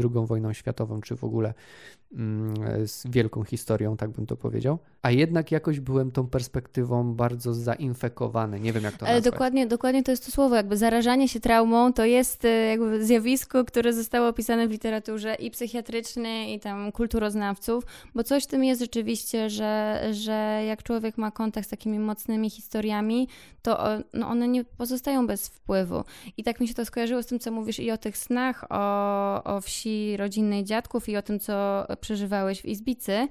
II 0.00 0.26
wojną 0.26 0.52
światową, 0.52 1.00
czy 1.00 1.16
w 1.16 1.24
ogóle 1.24 1.54
mm, 2.12 2.54
z 2.88 3.06
wielką 3.06 3.44
historią, 3.44 3.96
tak 3.96 4.10
bym 4.10 4.26
to 4.26 4.36
powiedział. 4.36 4.78
A 5.02 5.10
jednak 5.10 5.52
jakoś 5.52 5.80
byłem 5.80 6.10
tą 6.10 6.26
perspektywą 6.26 7.14
bardzo 7.14 7.54
zainfekowany. 7.54 8.60
Nie 8.60 8.72
wiem, 8.72 8.84
jak 8.84 8.96
to 8.96 9.06
Ale 9.06 9.14
nazwać. 9.16 9.32
dokładnie, 9.32 9.66
dokładnie 9.66 10.02
to 10.02 10.10
jest 10.10 10.26
to 10.26 10.32
słowo, 10.32 10.54
jakby 10.56 10.76
zarażanie 10.76 11.28
się 11.28 11.40
traumą 11.40 11.92
to 11.92 12.04
jest 12.04 12.44
e, 12.44 12.48
jakby 12.48 13.04
zjawisko, 13.04 13.64
które 13.64 13.92
zostało 13.92 14.28
opisane 14.28 14.67
w 14.68 14.70
literaturze 14.70 15.34
i 15.34 15.50
psychiatrycznej, 15.50 16.54
i 16.54 16.60
tam 16.60 16.92
kulturoznawców, 16.92 17.84
bo 18.14 18.24
coś 18.24 18.44
w 18.44 18.46
tym 18.46 18.64
jest 18.64 18.80
rzeczywiście, 18.80 19.50
że, 19.50 20.02
że 20.12 20.62
jak 20.66 20.82
człowiek 20.82 21.18
ma 21.18 21.30
kontakt 21.30 21.66
z 21.66 21.70
takimi 21.70 21.98
mocnymi 21.98 22.50
historiami, 22.50 23.28
to 23.62 23.88
no 24.12 24.28
one 24.28 24.48
nie 24.48 24.64
pozostają 24.64 25.26
bez 25.26 25.48
wpływu. 25.48 26.04
I 26.36 26.42
tak 26.42 26.60
mi 26.60 26.68
się 26.68 26.74
to 26.74 26.84
skojarzyło 26.84 27.22
z 27.22 27.26
tym, 27.26 27.38
co 27.38 27.50
mówisz 27.50 27.78
i 27.78 27.90
o 27.90 27.98
tych 27.98 28.18
snach, 28.18 28.64
o, 28.70 29.44
o 29.44 29.60
wsi 29.60 30.16
rodzinnej 30.16 30.64
dziadków 30.64 31.08
i 31.08 31.16
o 31.16 31.22
tym, 31.22 31.40
co 31.40 31.86
przeżywałeś 32.00 32.62
w 32.62 32.64
Izbicy. 32.64 33.28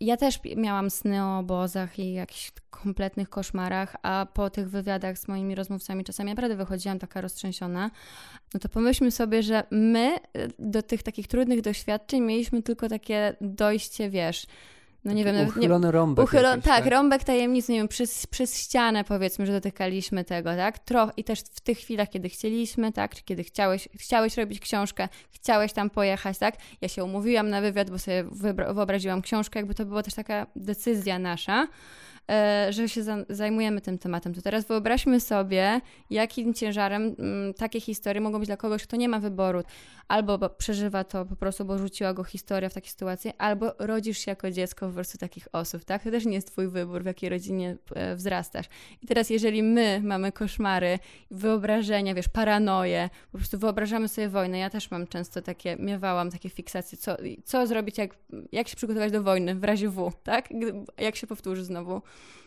Ja 0.00 0.16
też 0.16 0.40
miałam 0.56 0.90
sny 0.90 1.24
o 1.24 1.38
obozach 1.38 1.98
i 1.98 2.12
jakichś 2.12 2.52
kompletnych 2.70 3.28
koszmarach, 3.28 3.96
a 4.02 4.26
po 4.34 4.50
tych 4.50 4.70
wywiadach 4.70 5.18
z 5.18 5.28
moimi 5.28 5.54
rozmówcami 5.54 6.04
czasami 6.04 6.30
naprawdę 6.30 6.56
wychodziłam 6.56 6.98
taka 6.98 7.20
roztrzęsiona. 7.20 7.90
No 8.54 8.60
to 8.60 8.68
pomyślmy 8.68 9.10
sobie, 9.10 9.42
że 9.42 9.62
my 9.70 10.16
y, 10.36 10.48
do 10.58 10.82
tych 10.82 11.02
takich 11.02 11.28
trudnych 11.28 11.60
doświadczeń 11.60 12.22
mieliśmy 12.22 12.62
tylko 12.62 12.88
takie 12.88 13.36
dojście, 13.40 14.10
wiesz, 14.10 14.46
no 15.04 15.12
nie 15.12 15.24
wiem, 15.24 15.48
uchylony 15.48 15.86
nie, 15.86 15.92
rąbek. 15.92 16.30
Tak, 16.30 16.62
tak, 16.62 16.86
rąbek 16.86 17.24
tajemnicy, 17.24 17.72
nie 17.72 17.78
wiem, 17.78 17.88
przez, 17.88 18.26
przez 18.26 18.58
ścianę 18.58 19.04
powiedzmy, 19.04 19.46
że 19.46 19.52
dotykaliśmy 19.52 20.24
tego, 20.24 20.56
tak? 20.56 20.78
Troch, 20.78 21.10
I 21.16 21.24
też 21.24 21.40
w 21.40 21.60
tych 21.60 21.78
chwilach, 21.78 22.10
kiedy 22.10 22.28
chcieliśmy, 22.28 22.92
tak? 22.92 23.14
Czy 23.14 23.22
kiedy 23.22 23.44
chciałeś, 23.44 23.88
chciałeś 23.94 24.36
robić 24.36 24.60
książkę, 24.60 25.08
chciałeś 25.30 25.72
tam 25.72 25.90
pojechać, 25.90 26.38
tak? 26.38 26.54
Ja 26.80 26.88
się 26.88 27.04
umówiłam 27.04 27.48
na 27.48 27.60
wywiad, 27.60 27.90
bo 27.90 27.98
sobie 27.98 28.24
wyobraziłam 28.74 29.22
książkę, 29.22 29.58
jakby 29.58 29.74
to 29.74 29.84
była 29.84 30.02
też 30.02 30.14
taka 30.14 30.46
decyzja 30.56 31.18
nasza. 31.18 31.68
E, 32.30 32.72
że 32.72 32.88
się 32.88 33.02
zajmujemy 33.28 33.80
tym 33.80 33.98
tematem. 33.98 34.34
To 34.34 34.42
teraz 34.42 34.66
wyobraźmy 34.66 35.20
sobie, 35.20 35.80
jakim 36.10 36.54
ciężarem 36.54 37.14
mm, 37.18 37.54
takie 37.54 37.80
historie 37.80 38.20
mogą 38.20 38.38
być 38.38 38.46
dla 38.46 38.56
kogoś, 38.56 38.82
kto 38.82 38.96
nie 38.96 39.08
ma 39.08 39.20
wyboru. 39.20 39.62
Albo 40.08 40.48
przeżywa 40.48 41.04
to 41.04 41.24
po 41.24 41.36
prostu, 41.36 41.64
bo 41.64 41.78
rzuciła 41.78 42.14
go 42.14 42.24
historia 42.24 42.68
w 42.68 42.74
takiej 42.74 42.90
sytuacji, 42.90 43.32
albo 43.38 43.72
rodzisz 43.78 44.18
się 44.18 44.30
jako 44.30 44.50
dziecko 44.50 44.86
po 44.86 44.92
prostu 44.92 45.18
takich 45.18 45.48
osób, 45.52 45.84
tak? 45.84 46.02
To 46.02 46.10
też 46.10 46.26
nie 46.26 46.34
jest 46.34 46.46
twój 46.46 46.68
wybór, 46.68 47.02
w 47.02 47.06
jakiej 47.06 47.30
rodzinie 47.30 47.76
e, 47.94 48.16
wzrastasz. 48.16 48.66
I 49.02 49.06
teraz, 49.06 49.30
jeżeli 49.30 49.62
my 49.62 50.00
mamy 50.04 50.32
koszmary, 50.32 50.98
wyobrażenia, 51.30 52.14
wiesz, 52.14 52.28
paranoje, 52.28 53.10
po 53.32 53.38
prostu 53.38 53.58
wyobrażamy 53.58 54.08
sobie 54.08 54.28
wojnę. 54.28 54.58
Ja 54.58 54.70
też 54.70 54.90
mam 54.90 55.06
często 55.06 55.42
takie, 55.42 55.76
miewałam 55.76 56.30
takie 56.30 56.50
fiksacje, 56.50 56.98
co, 56.98 57.16
co 57.44 57.66
zrobić, 57.66 57.98
jak, 57.98 58.14
jak 58.52 58.68
się 58.68 58.76
przygotować 58.76 59.12
do 59.12 59.22
wojny 59.22 59.54
w 59.54 59.64
razie 59.64 59.88
W, 59.88 60.12
tak? 60.22 60.48
Jak 60.98 61.16
się 61.16 61.26
powtórzy 61.26 61.64
znowu 61.64 62.02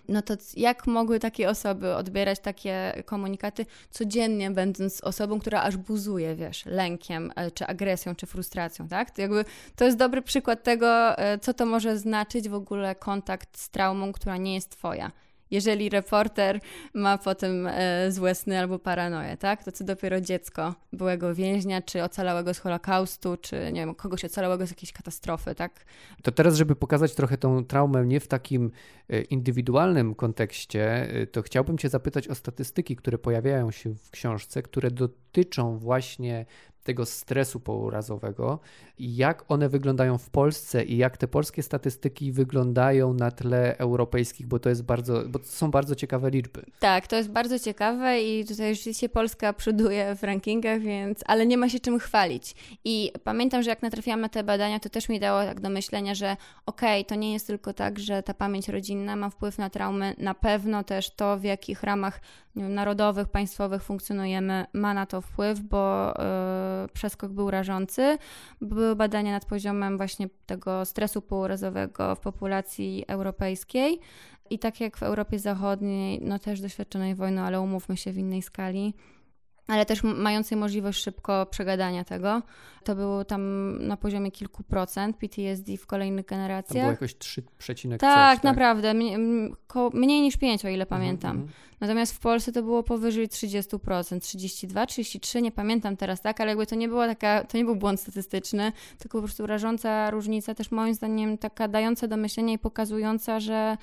no 0.08 0.21
to 0.21 0.34
jak 0.58 0.88
mogły 0.88 1.19
takie 1.19 1.49
osoby 1.49 1.95
odbierać 1.95 2.39
takie 2.39 3.04
komunikaty 3.06 3.65
codziennie, 3.91 4.51
będąc 4.51 5.01
osobą, 5.01 5.39
która 5.39 5.62
aż 5.62 5.78
buzuje, 5.78 6.36
wiesz, 6.36 6.65
lękiem, 6.65 7.32
e, 7.36 7.51
czy 7.51 7.67
agresją, 7.67 8.15
czy 8.15 8.25
frustracją, 8.25 8.88
tak? 8.88 9.12
To 9.12 9.21
jakby 9.21 9.45
to 9.75 9.86
jest 9.86 9.97
dobry 9.97 10.21
przykład 10.21 10.63
tego, 10.63 11.17
e, 11.17 11.39
co 11.39 11.54
to 11.54 11.65
może 11.65 11.97
znaczyć 11.97 12.49
w 12.49 12.54
ogóle 12.54 12.95
kontakt 12.95 13.58
z 13.58 13.69
traumą, 13.69 14.13
która 14.13 14.38
nie 14.38 14.54
jest 14.54 14.69
twoja 14.69 15.12
jeżeli 15.51 15.89
reporter 15.89 16.60
ma 16.93 17.17
potem 17.17 17.67
e, 17.67 18.12
złe 18.12 18.36
sny 18.36 18.60
albo 18.60 18.79
paranoję, 18.79 19.38
tak? 19.38 19.63
To 19.63 19.71
co 19.71 19.84
dopiero 19.84 20.21
dziecko 20.21 20.75
byłego 20.93 21.36
więźnia, 21.36 21.81
czy 21.81 22.03
ocalałego 22.03 22.53
z 22.53 22.60
Holokaustu, 22.60 23.38
czy 23.38 23.55
nie 23.73 23.81
wiem, 23.81 23.95
kogoś 23.95 24.25
ocalałego 24.25 24.67
z 24.67 24.69
jakiejś 24.69 24.91
katastrofy, 24.93 25.55
tak? 25.55 25.86
To 26.23 26.31
teraz, 26.31 26.55
żeby 26.55 26.75
pokazać 26.75 27.15
trochę 27.15 27.38
tą 27.38 27.65
traumę 27.65 28.05
nie 28.05 28.19
w 28.19 28.27
takim 28.27 28.71
e, 29.10 29.21
indywidualnym 29.21 30.15
kontekście, 30.15 31.10
e, 31.10 31.27
to 31.27 31.41
chciałbym 31.41 31.77
Cię 31.77 31.89
zapytać 31.89 32.27
o 32.27 32.36
statystyki, 32.36 32.95
które 32.95 33.17
pojawiają 33.17 33.71
się 33.71 33.95
w 33.95 34.12
książce, 34.12 34.62
które 34.62 34.91
dotyczą 34.91 35.77
właśnie 35.77 36.45
tego 36.86 37.06
stresu 37.06 37.60
pourazowego 37.60 38.60
i 38.98 39.15
jak 39.15 39.45
one 39.48 39.69
wyglądają 39.69 40.17
w 40.17 40.30
Polsce 40.30 40.84
i 40.84 40.98
jak 40.98 41.17
te 41.17 41.28
polskie 41.28 41.63
statystyki 41.63 42.32
wyglądają 42.32 43.13
na 43.13 43.32
tle 43.32 43.78
europejskich, 43.78 44.48
bo 44.48 44.60
to 44.60 44.69
jest 44.69 44.84
bardzo, 44.84 45.24
bo 45.28 45.39
to 45.39 45.45
są 45.45 45.71
bardzo 45.71 45.95
ciekawe 45.95 46.30
liczby. 46.30 46.65
Tak, 46.80 47.08
to 47.08 47.15
jest 47.15 47.30
bardzo 47.30 47.60
ciekawe 47.60 48.21
i 48.21 48.45
tutaj 48.45 48.76
rzeczywiście 48.76 49.10
Polska 49.10 49.54
przoduje 49.54 50.15
w 50.15 50.24
rankingach, 50.24 50.80
więc, 50.82 51.19
ale 51.26 51.45
nie 51.45 51.58
ma 51.58 51.69
się 51.69 51.80
czym 51.80 52.00
chwalić. 52.00 52.56
I 52.86 53.12
pamiętam, 53.24 53.63
że 53.63 53.69
jak 53.69 53.82
natrafiłam 53.82 54.21
na 54.21 54.30
te 54.30 54.43
badania, 54.43 54.80
to 54.80 54.89
też 54.89 55.10
mi 55.10 55.19
dało 55.19 55.43
tak 55.43 55.60
do 55.60 55.69
myślenia, 55.69 56.15
że 56.15 56.38
okej, 56.65 57.02
okay, 57.02 57.10
to 57.10 57.15
nie 57.15 57.34
jest 57.34 57.48
tylko 57.48 57.74
tak, 57.74 58.00
że 58.00 58.24
ta 58.24 58.34
pamięć 58.34 58.69
rodzinna 58.69 59.15
ma 59.15 59.30
wpływ 59.30 59.58
na 59.58 59.69
traumy, 59.69 60.13
na 60.17 60.34
pewno 60.34 60.84
też 60.84 61.10
to, 61.10 61.38
w 61.38 61.43
jakich 61.43 61.84
ramach 61.84 62.19
wiem, 62.56 62.74
narodowych, 62.74 63.28
państwowych 63.28 63.84
funkcjonujemy, 63.84 64.65
ma 64.74 64.93
na 64.93 65.06
to 65.06 65.21
wpływ, 65.21 65.60
bo 65.60 66.08
yy, 66.08 66.74
przeskok 66.93 67.31
był 67.31 67.51
rażący. 67.51 68.17
Były 68.61 68.95
badania 68.95 69.31
nad 69.31 69.45
poziomem 69.45 69.97
właśnie 69.97 70.29
tego 70.45 70.85
stresu 70.85 71.21
pourazowego 71.21 72.15
w 72.15 72.19
populacji 72.19 73.05
europejskiej. 73.07 73.99
I 74.49 74.59
tak 74.59 74.81
jak 74.81 74.97
w 74.97 75.03
Europie 75.03 75.39
Zachodniej, 75.39 76.19
no 76.21 76.39
też 76.39 76.61
doświadczonej 76.61 77.15
wojną, 77.15 77.41
ale 77.41 77.61
umówmy 77.61 77.97
się 77.97 78.11
w 78.11 78.17
innej 78.17 78.41
skali, 78.41 78.93
ale 79.67 79.86
też 79.86 80.04
mającej 80.04 80.58
możliwość 80.58 81.04
szybko 81.04 81.45
przegadania 81.45 82.04
tego. 82.04 82.41
To 82.84 82.95
było 82.95 83.25
tam 83.25 83.41
na 83.88 83.97
poziomie 83.97 84.32
kilku 84.32 84.63
procent 84.63 85.17
PTSD 85.17 85.78
w 85.78 85.86
kolejnych 85.86 86.25
generacjach. 86.25 86.73
To 86.73 86.80
było 86.80 86.91
jakoś 86.91 87.17
3, 87.17 87.43
tak, 87.89 87.99
tak, 87.99 88.43
naprawdę. 88.43 88.93
Mniej, 88.93 89.17
mniej 89.93 90.21
niż 90.21 90.38
5, 90.38 90.65
o 90.65 90.67
ile 90.67 90.84
mhm, 90.84 90.88
pamiętam. 91.01 91.36
Mm 91.36 91.47
-hmm. 91.47 91.51
Natomiast 91.80 92.13
w 92.13 92.19
Polsce 92.19 92.51
to 92.51 92.63
było 92.63 92.84
powyżej 92.84 93.28
30%, 93.28 94.19
32, 94.19 94.86
33, 94.86 95.41
nie 95.41 95.51
pamiętam 95.51 95.97
teraz, 95.97 96.21
tak, 96.21 96.41
ale 96.41 96.49
jakby 96.49 96.65
to 96.65 96.75
nie 96.75 96.88
była 96.88 97.08
taka, 97.08 97.43
to 97.43 97.58
nie 97.58 97.65
był 97.65 97.75
błąd 97.75 98.01
statystyczny, 98.01 98.71
tylko 98.97 99.17
po 99.17 99.21
prostu 99.21 99.47
rażąca 99.47 100.12
różnica, 100.12 100.56
też 100.56 100.71
moim 100.71 100.93
zdaniem 100.93 101.38
taka 101.38 101.67
dająca 101.67 102.08
do 102.08 102.17
myślenia 102.17 102.54
i 102.54 102.58
pokazująca, 102.58 103.39
że 103.39 103.78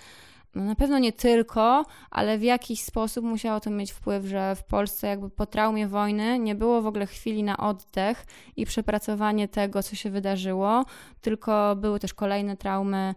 no 0.55 0.65
na 0.65 0.75
pewno 0.75 0.99
nie 0.99 1.12
tylko, 1.12 1.85
ale 2.11 2.38
w 2.38 2.43
jakiś 2.43 2.83
sposób 2.83 3.25
musiało 3.25 3.61
to 3.61 3.71
mieć 3.71 3.93
wpływ, 3.93 4.25
że 4.25 4.57
w 4.57 4.65
Polsce 4.65 5.07
jakby 5.07 5.31
po 5.31 5.47
traumie 5.47 5.88
wojny 5.88 6.38
nie 6.38 6.55
było 6.55 6.83
w 6.83 6.87
ogóle 6.87 7.07
chwili 7.07 7.43
na 7.43 7.57
oddech 7.57 8.27
i 8.57 8.67
przepracowanie 8.67 9.49
tego, 9.49 9.83
co 9.83 9.97
się 9.97 10.11
wydarzyło, 10.11 10.85
tylko 11.21 11.77
były 11.77 12.01
też 12.01 12.15
kolejne 12.15 12.57
traumy 12.57 13.15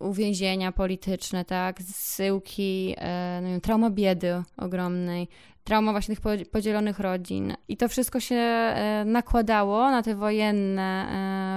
uwięzienia 0.00 0.72
polityczne, 0.72 1.44
tak, 1.44 1.82
zsyłki, 1.82 2.94
e, 2.98 3.40
no 3.42 3.60
trauma 3.60 3.90
biedy 3.90 4.42
ogromnej, 4.56 5.28
trauma 5.64 5.92
właśnie 5.92 6.16
tych 6.16 6.50
podzielonych 6.50 6.98
rodzin. 6.98 7.54
I 7.68 7.76
to 7.76 7.88
wszystko 7.88 8.20
się 8.20 8.34
e, 8.34 9.04
nakładało 9.06 9.90
na 9.90 10.02
te 10.02 10.14
wojenne 10.14 11.08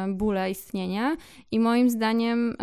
e, 0.06 0.14
bóle 0.14 0.52
istnienia 0.52 1.16
i 1.52 1.60
moim 1.60 1.90
zdaniem, 1.90 2.56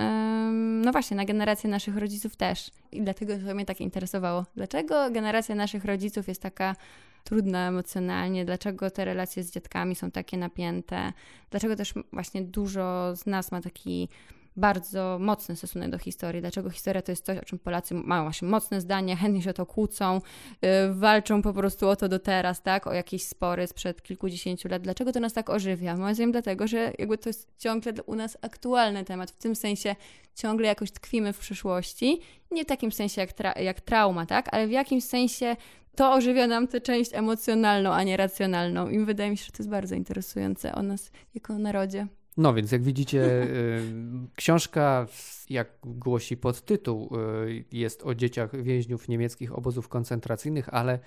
no 0.84 0.92
właśnie, 0.92 1.16
na 1.16 1.24
generację 1.24 1.70
naszych 1.70 1.96
rodziców 1.96 2.36
też. 2.36 2.70
I 2.92 3.02
dlatego 3.02 3.32
to 3.46 3.54
mnie 3.54 3.64
tak 3.64 3.80
interesowało. 3.80 4.44
Dlaczego 4.56 5.10
generacja 5.10 5.54
naszych 5.54 5.84
rodziców 5.84 6.28
jest 6.28 6.42
taka 6.42 6.76
trudna 7.24 7.68
emocjonalnie, 7.68 8.44
dlaczego 8.44 8.90
te 8.90 9.04
relacje 9.04 9.42
z 9.42 9.52
dziadkami 9.52 9.94
są 9.94 10.10
takie 10.10 10.36
napięte, 10.36 11.12
dlaczego 11.50 11.76
też 11.76 11.94
właśnie 12.12 12.42
dużo 12.42 13.16
z 13.16 13.26
nas 13.26 13.52
ma 13.52 13.60
taki 13.60 14.08
bardzo 14.56 15.18
mocny 15.20 15.56
stosunek 15.56 15.90
do 15.90 15.98
historii. 15.98 16.40
Dlaczego 16.40 16.70
historia 16.70 17.02
to 17.02 17.12
jest 17.12 17.24
coś, 17.24 17.38
o 17.38 17.44
czym 17.44 17.58
Polacy 17.58 17.94
mają 17.94 18.22
właśnie 18.22 18.48
mocne 18.48 18.80
zdanie, 18.80 19.16
chętnie 19.16 19.42
się 19.42 19.50
o 19.50 19.52
to 19.52 19.66
kłócą, 19.66 20.20
yy, 20.62 20.68
walczą 20.94 21.42
po 21.42 21.52
prostu 21.52 21.88
o 21.88 21.96
to 21.96 22.08
do 22.08 22.18
teraz, 22.18 22.62
tak? 22.62 22.86
O 22.86 22.92
jakieś 22.92 23.24
spory 23.24 23.66
sprzed 23.66 24.02
kilkudziesięciu 24.02 24.68
lat. 24.68 24.82
Dlaczego 24.82 25.12
to 25.12 25.20
nas 25.20 25.32
tak 25.32 25.50
ożywia? 25.50 25.96
Moim 25.96 26.14
zdaniem 26.14 26.32
dlatego, 26.32 26.66
że 26.66 26.92
jakby 26.98 27.18
to 27.18 27.28
jest 27.28 27.48
ciągle 27.58 27.92
u 28.06 28.14
nas 28.14 28.38
aktualny 28.42 29.04
temat. 29.04 29.30
W 29.30 29.36
tym 29.36 29.56
sensie 29.56 29.96
ciągle 30.34 30.66
jakoś 30.66 30.90
tkwimy 30.90 31.32
w 31.32 31.38
przyszłości. 31.38 32.20
Nie 32.50 32.64
w 32.64 32.66
takim 32.66 32.92
sensie 32.92 33.20
jak, 33.20 33.32
tra 33.32 33.52
jak 33.52 33.80
trauma, 33.80 34.26
tak? 34.26 34.54
Ale 34.54 34.66
w 34.66 34.70
jakimś 34.70 35.04
sensie 35.04 35.56
to 35.96 36.12
ożywia 36.12 36.46
nam 36.46 36.68
tę 36.68 36.80
część 36.80 37.14
emocjonalną, 37.14 37.92
a 37.92 38.02
nie 38.02 38.16
racjonalną. 38.16 38.88
I 38.88 39.04
wydaje 39.04 39.30
mi 39.30 39.36
się, 39.36 39.44
że 39.44 39.52
to 39.52 39.58
jest 39.58 39.70
bardzo 39.70 39.94
interesujące 39.94 40.74
o 40.74 40.82
nas 40.82 41.10
jako 41.34 41.58
narodzie. 41.58 42.06
No 42.36 42.54
więc 42.54 42.72
jak 42.72 42.82
widzicie, 42.82 43.42
y, 43.42 43.82
książka, 44.36 45.06
jak 45.50 45.68
głosi 45.84 46.36
podtytuł, 46.36 47.10
y, 47.46 47.64
jest 47.72 48.02
o 48.02 48.14
dzieciach 48.14 48.62
więźniów 48.62 49.08
niemieckich 49.08 49.58
obozów 49.58 49.88
koncentracyjnych, 49.88 50.74
ale 50.74 50.98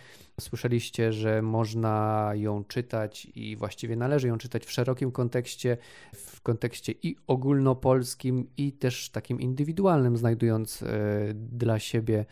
słyszeliście, 0.41 1.13
że 1.13 1.41
można 1.41 2.31
ją 2.35 2.63
czytać 2.63 3.27
i 3.35 3.55
właściwie 3.55 3.95
należy 3.95 4.27
ją 4.27 4.37
czytać 4.37 4.65
w 4.65 4.71
szerokim 4.71 5.11
kontekście, 5.11 5.77
w 6.15 6.41
kontekście 6.41 6.93
i 7.03 7.15
ogólnopolskim, 7.27 8.47
i 8.57 8.71
też 8.71 9.09
takim 9.09 9.41
indywidualnym, 9.41 10.17
znajdując 10.17 10.81
y, 10.81 10.87
dla 11.33 11.79
siebie 11.79 12.25